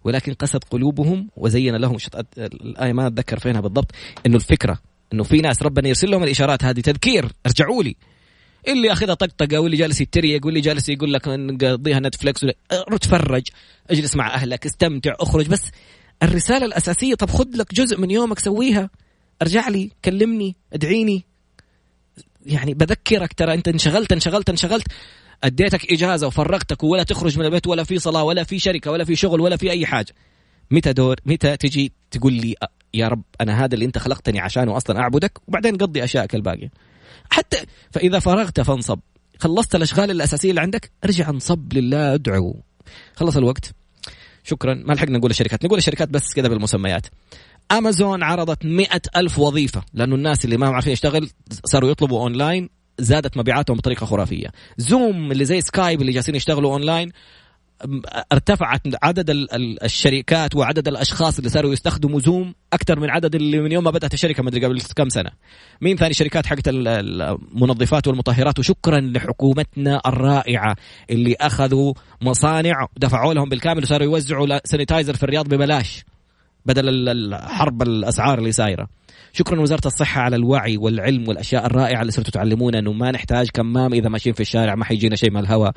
[0.04, 1.96] ولكن قست قلوبهم وزين لهم
[2.38, 3.90] الآية ما أتذكر فينها بالضبط
[4.26, 4.78] أنه الفكرة
[5.12, 7.96] أنه في ناس ربنا يرسل لهم الإشارات هذه تذكير ارجعوا لي
[8.68, 13.42] اللي اخذها طقطقه واللي جالس يتريق واللي جالس يقول لك نقضيها نتفلكس اتفرج
[13.90, 15.62] اجلس مع اهلك استمتع اخرج بس
[16.22, 18.90] الرساله الاساسيه طب خذ لك جزء من يومك سويها
[19.42, 21.24] ارجع لي كلمني ادعيني
[22.46, 24.86] يعني بذكرك ترى انت انشغلت انشغلت انشغلت
[25.44, 29.16] اديتك اجازه وفرغتك ولا تخرج من البيت ولا في صلاه ولا في شركه ولا في
[29.16, 30.14] شغل ولا في اي حاجه
[30.70, 32.54] متى دور متى تجي تقول لي
[32.94, 36.70] يا رب انا هذا اللي انت خلقتني عشانه اصلا اعبدك وبعدين قضي اشيائك الباقيه
[37.30, 37.56] حتى
[37.90, 38.98] فاذا فرغت فانصب
[39.38, 42.60] خلصت الاشغال الاساسيه اللي عندك ارجع انصب لله ادعو
[43.16, 43.74] خلص الوقت
[44.44, 47.06] شكرا ما لحقنا نقول الشركات نقول الشركات بس كذا بالمسميات
[47.72, 51.30] امازون عرضت مئة ألف وظيفة لأنه الناس اللي ما عارفين يشتغل
[51.64, 52.68] صاروا يطلبوا أونلاين
[53.00, 54.48] زادت مبيعاتهم بطريقه خرافيه
[54.78, 57.12] زوم اللي زي سكايب اللي جالسين يشتغلوا اونلاين
[58.32, 59.30] ارتفعت عدد
[59.84, 64.14] الشركات وعدد الاشخاص اللي صاروا يستخدموا زوم اكثر من عدد اللي من يوم ما بدات
[64.14, 65.30] الشركه ما ادري قبل كم سنه.
[65.80, 70.76] مين ثاني شركات حقت المنظفات والمطهرات وشكرا لحكومتنا الرائعه
[71.10, 71.92] اللي اخذوا
[72.22, 76.04] مصانع دفعوا لهم بالكامل وصاروا يوزعوا سانيتايزر في الرياض ببلاش.
[76.66, 78.88] بدل الحرب الاسعار اللي سايره
[79.32, 83.94] شكرا وزاره الصحه على الوعي والعلم والاشياء الرائعه اللي صرتوا تعلمونا انه ما نحتاج كمام
[83.94, 85.72] اذا ماشيين في الشارع ما حيجينا شيء من الهواء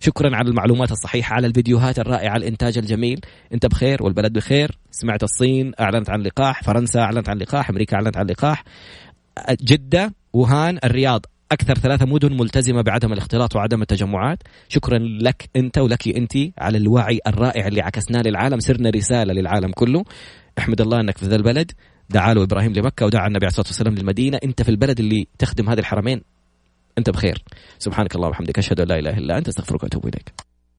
[0.00, 3.20] شكرا على المعلومات الصحيحه على الفيديوهات الرائعه الانتاج الجميل
[3.54, 8.16] انت بخير والبلد بخير سمعت الصين اعلنت عن لقاح فرنسا اعلنت عن لقاح امريكا اعلنت
[8.16, 8.64] عن لقاح
[9.62, 16.08] جده وهان الرياض اكثر ثلاثه مدن ملتزمه بعدم الاختلاط وعدم التجمعات شكرا لك انت ولك
[16.08, 20.04] انت على الوعي الرائع اللي عكسناه للعالم صرنا رساله للعالم كله
[20.58, 21.72] احمد الله انك في ذا البلد
[22.10, 25.68] دعا له ابراهيم لمكه ودعا النبي عليه الصلاه والسلام للمدينه انت في البلد اللي تخدم
[25.68, 26.20] هذه الحرمين
[26.98, 27.42] انت بخير
[27.78, 30.47] سبحانك اللهم وبحمدك اشهد ان لا اله الا انت استغفرك واتوب اليك